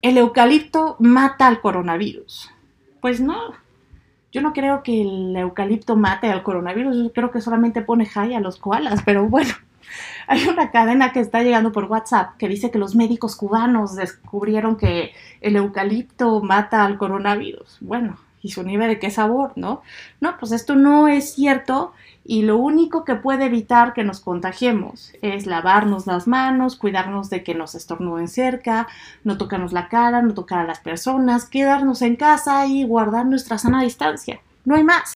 ¿El 0.00 0.16
eucalipto 0.16 0.96
mata 0.98 1.46
al 1.46 1.60
coronavirus? 1.60 2.50
Pues 3.02 3.20
no, 3.20 3.63
yo 4.34 4.40
no 4.40 4.52
creo 4.52 4.82
que 4.82 5.00
el 5.00 5.36
eucalipto 5.36 5.94
mate 5.94 6.28
al 6.28 6.42
coronavirus, 6.42 6.96
yo 7.04 7.12
creo 7.12 7.30
que 7.30 7.40
solamente 7.40 7.82
pone 7.82 8.04
high 8.04 8.34
a 8.34 8.40
los 8.40 8.56
koalas, 8.56 9.00
pero 9.04 9.28
bueno. 9.28 9.54
Hay 10.26 10.48
una 10.48 10.72
cadena 10.72 11.12
que 11.12 11.20
está 11.20 11.44
llegando 11.44 11.70
por 11.70 11.84
WhatsApp 11.84 12.36
que 12.36 12.48
dice 12.48 12.72
que 12.72 12.78
los 12.80 12.96
médicos 12.96 13.36
cubanos 13.36 13.94
descubrieron 13.94 14.76
que 14.76 15.12
el 15.40 15.54
eucalipto 15.54 16.40
mata 16.40 16.84
al 16.84 16.98
coronavirus. 16.98 17.78
Bueno, 17.80 18.16
y 18.44 18.50
su 18.50 18.62
nivel 18.62 18.88
de 18.88 18.98
qué 18.98 19.10
sabor, 19.10 19.52
¿no? 19.56 19.80
No, 20.20 20.36
pues 20.38 20.52
esto 20.52 20.76
no 20.76 21.08
es 21.08 21.32
cierto 21.32 21.94
y 22.24 22.42
lo 22.42 22.58
único 22.58 23.02
que 23.02 23.14
puede 23.14 23.46
evitar 23.46 23.94
que 23.94 24.04
nos 24.04 24.20
contagiemos 24.20 25.12
es 25.22 25.46
lavarnos 25.46 26.06
las 26.06 26.28
manos, 26.28 26.76
cuidarnos 26.76 27.30
de 27.30 27.42
que 27.42 27.54
nos 27.54 27.74
estornuden 27.74 28.28
cerca, 28.28 28.86
no 29.24 29.38
tocarnos 29.38 29.72
la 29.72 29.88
cara, 29.88 30.20
no 30.20 30.34
tocar 30.34 30.58
a 30.60 30.64
las 30.64 30.80
personas, 30.80 31.46
quedarnos 31.46 32.02
en 32.02 32.16
casa 32.16 32.66
y 32.66 32.84
guardar 32.84 33.24
nuestra 33.24 33.56
sana 33.56 33.82
distancia. 33.82 34.42
No 34.66 34.74
hay 34.74 34.84
más. 34.84 35.14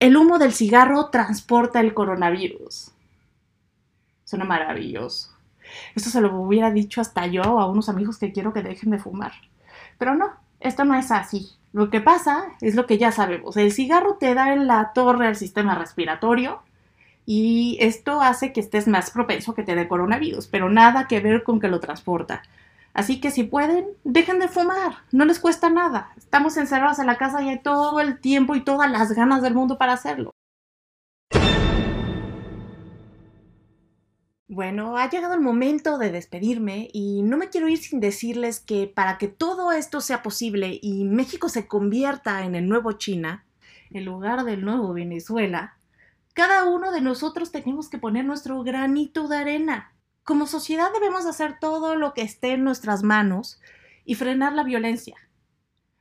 El 0.00 0.16
humo 0.16 0.38
del 0.38 0.52
cigarro 0.52 1.10
transporta 1.10 1.80
el 1.80 1.92
coronavirus. 1.92 2.90
Suena 4.24 4.46
maravilloso. 4.46 5.31
Esto 5.94 6.10
se 6.10 6.20
lo 6.20 6.34
hubiera 6.40 6.70
dicho 6.70 7.00
hasta 7.00 7.26
yo 7.26 7.42
a 7.42 7.66
unos 7.66 7.88
amigos 7.88 8.18
que 8.18 8.32
quiero 8.32 8.52
que 8.52 8.62
dejen 8.62 8.90
de 8.90 8.98
fumar. 8.98 9.32
Pero 9.98 10.14
no, 10.14 10.32
esto 10.60 10.84
no 10.84 10.94
es 10.94 11.10
así. 11.10 11.50
Lo 11.72 11.90
que 11.90 12.00
pasa 12.00 12.44
es 12.60 12.74
lo 12.74 12.86
que 12.86 12.98
ya 12.98 13.12
sabemos. 13.12 13.56
El 13.56 13.72
cigarro 13.72 14.16
te 14.18 14.34
da 14.34 14.52
en 14.52 14.66
la 14.66 14.92
torre 14.92 15.26
al 15.26 15.36
sistema 15.36 15.74
respiratorio 15.74 16.62
y 17.24 17.78
esto 17.80 18.20
hace 18.20 18.52
que 18.52 18.60
estés 18.60 18.88
más 18.88 19.10
propenso 19.10 19.54
que 19.54 19.62
te 19.62 19.74
dé 19.74 19.88
coronavirus, 19.88 20.48
pero 20.48 20.68
nada 20.68 21.06
que 21.06 21.20
ver 21.20 21.42
con 21.44 21.60
que 21.60 21.68
lo 21.68 21.80
transporta. 21.80 22.42
Así 22.94 23.20
que 23.20 23.30
si 23.30 23.44
pueden, 23.44 23.86
dejen 24.04 24.38
de 24.38 24.48
fumar, 24.48 24.96
no 25.12 25.24
les 25.24 25.38
cuesta 25.38 25.70
nada. 25.70 26.12
Estamos 26.16 26.56
encerrados 26.56 26.98
en 26.98 27.06
la 27.06 27.16
casa 27.16 27.40
y 27.42 27.48
hay 27.48 27.58
todo 27.60 28.00
el 28.00 28.20
tiempo 28.20 28.54
y 28.54 28.64
todas 28.64 28.90
las 28.90 29.12
ganas 29.12 29.40
del 29.40 29.54
mundo 29.54 29.78
para 29.78 29.94
hacerlo. 29.94 30.32
Bueno, 34.54 34.98
ha 34.98 35.08
llegado 35.08 35.32
el 35.32 35.40
momento 35.40 35.96
de 35.96 36.12
despedirme 36.12 36.90
y 36.92 37.22
no 37.22 37.38
me 37.38 37.48
quiero 37.48 37.68
ir 37.68 37.78
sin 37.78 38.00
decirles 38.00 38.60
que 38.60 38.86
para 38.86 39.16
que 39.16 39.26
todo 39.26 39.72
esto 39.72 40.02
sea 40.02 40.22
posible 40.22 40.78
y 40.82 41.04
México 41.04 41.48
se 41.48 41.66
convierta 41.66 42.44
en 42.44 42.54
el 42.54 42.68
nuevo 42.68 42.92
China, 42.92 43.46
en 43.92 44.04
lugar 44.04 44.44
del 44.44 44.62
nuevo 44.62 44.92
Venezuela, 44.92 45.78
cada 46.34 46.64
uno 46.64 46.92
de 46.92 47.00
nosotros 47.00 47.50
tenemos 47.50 47.88
que 47.88 47.96
poner 47.96 48.26
nuestro 48.26 48.62
granito 48.62 49.26
de 49.26 49.38
arena. 49.38 49.94
Como 50.22 50.46
sociedad 50.46 50.92
debemos 50.92 51.24
hacer 51.24 51.58
todo 51.58 51.96
lo 51.96 52.12
que 52.12 52.20
esté 52.20 52.52
en 52.52 52.62
nuestras 52.62 53.02
manos 53.02 53.58
y 54.04 54.16
frenar 54.16 54.52
la 54.52 54.64
violencia. 54.64 55.16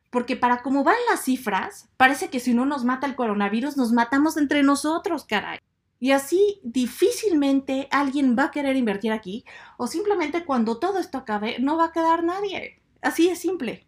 Porque 0.10 0.36
para 0.36 0.62
cómo 0.62 0.84
van 0.84 0.98
las 1.10 1.22
cifras, 1.22 1.88
parece 1.96 2.30
que 2.30 2.42
si 2.42 2.54
no 2.54 2.66
nos 2.66 2.84
mata 2.84 3.08
el 3.08 3.16
coronavirus, 3.16 3.78
nos 3.78 3.94
matamos 3.94 4.36
entre 4.36 4.62
nosotros, 4.62 5.24
caray. 5.24 5.60
Y 6.02 6.14
así 6.14 6.60
difícilmente 6.64 7.88
alguien 7.92 8.36
va 8.38 8.46
a 8.46 8.52
querer 8.52 8.76
invertir 8.76 9.12
aquí 9.12 9.46
o 9.78 9.86
simplemente 9.86 10.46
cuando 10.46 10.80
todo 10.80 10.98
esto 10.98 11.20
acabe 11.20 11.60
no 11.60 11.78
va 11.78 11.86
a 11.86 11.92
quedar 11.92 12.24
nadie. 12.24 12.82
Así 13.04 13.30
es 13.30 13.38
simple. 13.38 13.86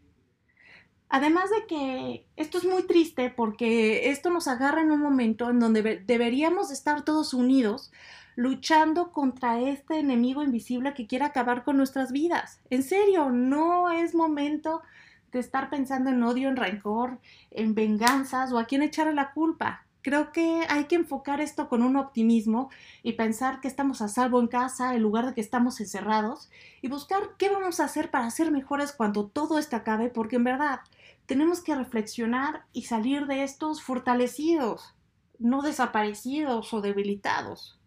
Además 1.10 1.50
de 1.50 1.66
que 1.66 2.28
esto 2.36 2.60
es 2.60 2.66
muy 2.66 2.84
triste 2.84 3.32
porque 3.32 4.12
esto 4.12 4.30
nos 4.30 4.48
agarra 4.48 4.82
en 4.82 4.92
un 4.92 5.00
momento 5.00 5.50
en 5.50 5.60
donde 5.60 6.04
deberíamos 6.06 6.70
estar 6.70 7.04
todos 7.04 7.34
unidos 7.34 7.92
luchando 8.36 9.12
contra 9.12 9.60
este 9.60 9.98
enemigo 9.98 10.44
invisible 10.44 10.94
que 10.94 11.08
quiere 11.08 11.26
acabar 11.26 11.64
con 11.64 11.78
nuestras 11.78 12.12
vidas. 12.12 12.62
En 12.70 12.84
serio, 12.84 13.32
no 13.32 13.90
es 13.90 14.14
momento 14.14 14.84
de 15.32 15.40
estar 15.40 15.72
pensando 15.72 16.12
en 16.12 16.22
odio, 16.22 16.48
en 16.48 16.58
rencor, 16.58 17.20
en 17.50 17.74
venganzas 17.74 18.52
o 18.52 18.60
a 18.60 18.66
quién 18.66 18.84
echarle 18.84 19.16
la 19.16 19.32
culpa. 19.34 19.88
Creo 20.04 20.34
que 20.34 20.66
hay 20.68 20.86
que 20.86 20.96
enfocar 20.96 21.40
esto 21.40 21.70
con 21.70 21.82
un 21.82 21.96
optimismo 21.96 22.70
y 23.04 23.14
pensar 23.14 23.62
que 23.62 23.70
estamos 23.70 24.02
a 24.02 24.10
salvo 24.10 24.42
en 24.42 24.48
casa 24.48 24.94
en 24.96 25.02
lugar 25.02 25.26
de 25.26 25.34
que 25.34 25.42
estamos 25.42 25.80
encerrados 25.80 26.52
y 26.82 26.90
buscar 26.90 27.36
qué 27.38 27.50
vamos 27.50 27.80
a 27.80 27.86
hacer 27.86 28.12
para 28.12 28.30
ser 28.30 28.52
mejores 28.52 28.92
cuando 28.92 29.28
todo 29.28 29.58
esto 29.58 29.78
acabe, 29.78 30.10
porque 30.10 30.36
en 30.36 30.44
verdad 30.44 30.82
tenemos 31.26 31.62
que 31.62 31.74
reflexionar 31.74 32.66
y 32.74 32.84
salir 32.84 33.28
de 33.28 33.44
estos 33.44 33.82
fortalecidos. 33.82 34.94
no 35.40 35.62
desaparecidos 35.62 36.74
o 36.74 36.82
debilitados. 36.82 37.80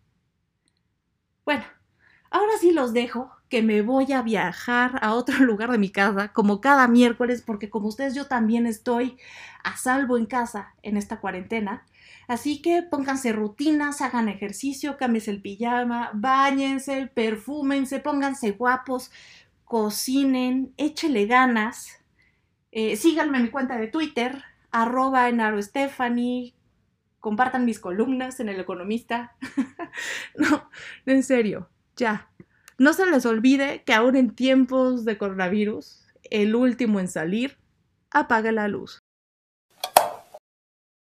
Bueno, 1.44 1.64
ahora 2.30 2.52
sí 2.60 2.72
los 2.72 2.92
dejo, 2.92 3.30
que 3.48 3.62
me 3.62 3.82
voy 3.82 4.12
a 4.12 4.22
viajar 4.22 4.98
a 5.02 5.14
otro 5.14 5.38
lugar 5.44 5.70
de 5.70 5.78
mi 5.78 5.90
casa, 5.90 6.32
como 6.32 6.60
cada 6.60 6.88
miércoles, 6.88 7.42
porque 7.42 7.70
como 7.70 7.88
ustedes 7.88 8.14
yo 8.14 8.26
también 8.26 8.66
estoy 8.66 9.18
a 9.64 9.76
salvo 9.76 10.18
en 10.18 10.26
casa 10.26 10.74
en 10.82 10.96
esta 10.96 11.20
cuarentena. 11.20 11.86
Así 12.28 12.60
que 12.60 12.82
pónganse 12.82 13.32
rutinas, 13.32 14.00
hagan 14.00 14.28
ejercicio, 14.28 14.96
cámbiense 14.96 15.30
el 15.30 15.42
pijama, 15.42 16.10
bañense, 16.14 17.06
perfúmense, 17.06 18.00
pónganse 18.00 18.52
guapos, 18.52 19.10
cocinen, 19.64 20.72
échele 20.76 21.26
ganas. 21.26 22.04
Eh, 22.72 22.96
síganme 22.96 23.38
en 23.38 23.44
mi 23.44 23.50
cuenta 23.50 23.76
de 23.76 23.86
Twitter, 23.88 24.42
arroba 24.70 25.28
Enaro 25.28 25.58
compartan 27.20 27.64
mis 27.64 27.80
columnas 27.80 28.38
en 28.38 28.48
El 28.48 28.60
Economista. 28.60 29.34
no, 30.36 30.70
en 31.06 31.22
serio, 31.22 31.68
ya. 31.96 32.30
No 32.78 32.92
se 32.92 33.06
les 33.06 33.26
olvide 33.26 33.82
que 33.84 33.94
aún 33.94 34.16
en 34.16 34.34
tiempos 34.34 35.04
de 35.04 35.18
coronavirus, 35.18 36.06
el 36.30 36.54
último 36.54 37.00
en 37.00 37.08
salir, 37.08 37.56
apaga 38.10 38.52
la 38.52 38.68
luz. 38.68 39.02